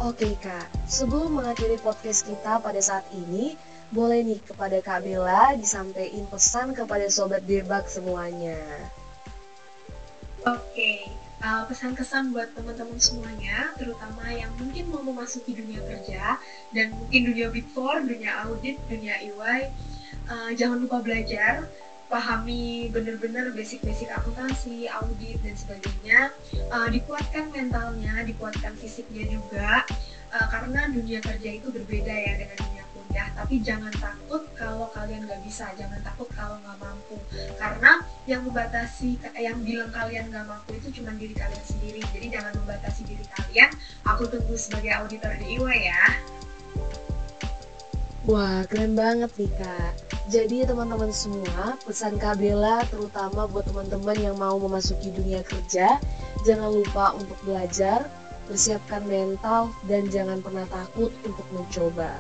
Oke 0.01 0.33
kak, 0.41 0.73
sebelum 0.89 1.45
mengakhiri 1.45 1.77
podcast 1.85 2.25
kita 2.25 2.57
pada 2.57 2.81
saat 2.81 3.05
ini, 3.13 3.53
boleh 3.93 4.25
nih 4.25 4.41
kepada 4.49 4.81
Kak 4.81 5.05
Bella 5.05 5.61
disampaikan 5.61 6.25
pesan 6.33 6.73
kepada 6.73 7.05
Sobat 7.13 7.45
Debak 7.45 7.85
semuanya. 7.85 8.57
Oke, 10.49 11.13
uh, 11.45 11.63
pesan 11.69 11.93
kesan 11.93 12.33
buat 12.33 12.49
teman-teman 12.57 12.97
semuanya, 12.97 13.77
terutama 13.77 14.25
yang 14.33 14.49
mungkin 14.57 14.89
mau 14.89 15.05
memasuki 15.05 15.53
dunia 15.53 15.85
kerja 15.85 16.41
dan 16.73 16.97
mungkin 16.97 17.29
dunia 17.29 17.53
Big 17.53 17.69
Four, 17.77 18.01
dunia 18.01 18.49
audit, 18.49 18.81
dunia 18.89 19.21
EY, 19.21 19.69
uh, 20.33 20.51
jangan 20.57 20.81
lupa 20.81 21.05
belajar, 21.05 21.69
pahami 22.09 22.89
benar-benar 22.89 23.53
basic-basic 23.53 24.09
akuntansi, 24.09 24.89
audit 24.89 25.37
dan 25.45 25.55
sebagainya, 25.55 26.21
uh, 26.73 26.89
dikuatkan 26.89 27.53
mentalnya, 27.53 28.25
dikuatkan 28.25 28.73
fisiknya 28.81 29.29
juga, 29.29 29.85
uh, 30.33 30.47
karena 30.49 30.89
dunia 30.89 31.21
kerja 31.21 31.51
itu 31.61 31.69
berbeda 31.69 32.15
ya 32.15 32.33
dengan 32.41 32.57
dunia 32.57 32.84
ya. 33.15 33.31
Tapi 33.39 33.63
jangan 33.63 33.95
takut 33.95 34.43
kalau 34.59 34.91
kalian 34.91 35.25
nggak 35.31 35.41
bisa. 35.47 35.71
Jangan 35.79 36.03
takut 36.03 36.27
kalau 36.35 36.59
nggak 36.61 36.79
mampu. 36.83 37.17
Karena 37.57 38.03
yang 38.27 38.43
membatasi 38.43 39.17
yang 39.39 39.63
bilang 39.63 39.95
kalian 39.95 40.29
nggak 40.35 40.45
mampu 40.51 40.75
itu 40.75 41.01
cuma 41.01 41.15
diri 41.15 41.33
kalian 41.33 41.65
sendiri. 41.65 42.03
Jadi 42.11 42.27
jangan 42.35 42.53
membatasi 42.59 43.07
diri 43.07 43.25
kalian. 43.39 43.71
Aku 44.11 44.27
tunggu 44.27 44.59
sebagai 44.59 44.91
auditor 44.91 45.33
di 45.39 45.57
IWA 45.57 45.75
ya. 45.79 46.03
Wah, 48.25 48.65
keren 48.65 48.97
banget 48.97 49.29
nih 49.37 49.53
Kak. 49.61 49.93
Jadi 50.33 50.65
teman-teman 50.65 51.13
semua, 51.13 51.77
pesan 51.85 52.17
Kak 52.17 52.41
Bella 52.41 52.81
terutama 52.89 53.45
buat 53.45 53.69
teman-teman 53.69 54.17
yang 54.17 54.41
mau 54.41 54.57
memasuki 54.57 55.13
dunia 55.13 55.45
kerja, 55.45 56.01
jangan 56.49 56.73
lupa 56.73 57.13
untuk 57.13 57.37
belajar, 57.45 58.09
persiapkan 58.49 59.05
mental, 59.05 59.69
dan 59.85 60.09
jangan 60.09 60.41
pernah 60.41 60.65
takut 60.73 61.13
untuk 61.29 61.45
mencoba. 61.53 62.17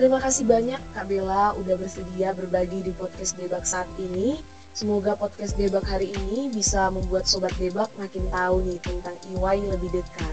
Terima 0.00 0.16
kasih 0.16 0.48
banyak 0.48 0.80
Kak 0.96 1.12
Bella 1.12 1.52
udah 1.60 1.76
bersedia 1.76 2.32
berbagi 2.32 2.80
di 2.80 2.88
podcast 2.96 3.36
Debak 3.36 3.68
saat 3.68 3.84
ini. 4.00 4.40
Semoga 4.72 5.12
podcast 5.12 5.60
Debak 5.60 5.84
hari 5.84 6.16
ini 6.16 6.48
bisa 6.48 6.88
membuat 6.88 7.28
Sobat 7.28 7.52
Debak 7.60 7.92
makin 8.00 8.24
tahu 8.32 8.64
nih 8.64 8.80
tentang 8.80 9.12
EY 9.28 9.60
lebih 9.68 9.92
dekat. 9.92 10.32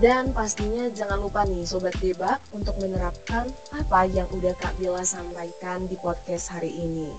Dan 0.00 0.32
pastinya 0.32 0.88
jangan 0.88 1.20
lupa 1.20 1.44
nih 1.44 1.68
Sobat 1.68 1.92
Debak 2.00 2.40
untuk 2.56 2.80
menerapkan 2.80 3.52
apa 3.76 4.08
yang 4.08 4.24
udah 4.32 4.56
Kak 4.56 4.72
Bella 4.80 5.04
sampaikan 5.04 5.84
di 5.84 6.00
podcast 6.00 6.48
hari 6.48 6.72
ini. 6.72 7.12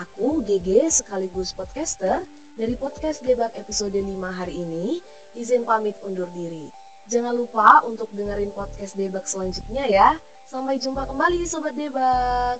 Aku 0.00 0.40
GG 0.40 0.88
sekaligus 1.04 1.52
podcaster 1.52 2.24
dari 2.56 2.80
podcast 2.80 3.20
Debak 3.20 3.52
episode 3.60 3.92
5 3.92 4.08
hari 4.24 4.56
ini, 4.56 5.04
izin 5.36 5.68
pamit 5.68 6.00
undur 6.00 6.32
diri. 6.32 6.72
Jangan 7.12 7.36
lupa 7.36 7.84
untuk 7.84 8.08
dengerin 8.16 8.56
podcast 8.56 8.96
Debak 8.96 9.28
selanjutnya 9.28 9.84
ya. 9.84 10.16
Sampai 10.50 10.82
jumpa 10.82 11.06
kembali 11.06 11.46
Sobat 11.46 11.78
Debak. 11.78 12.58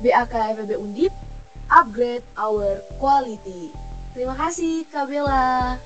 BAK 0.00 0.56
FEB 0.56 0.80
Undip, 0.80 1.12
upgrade 1.68 2.24
our 2.32 2.80
quality. 2.96 3.68
Terima 4.16 4.32
kasih 4.32 4.88
Kak 4.88 5.04
Bella. 5.04 5.76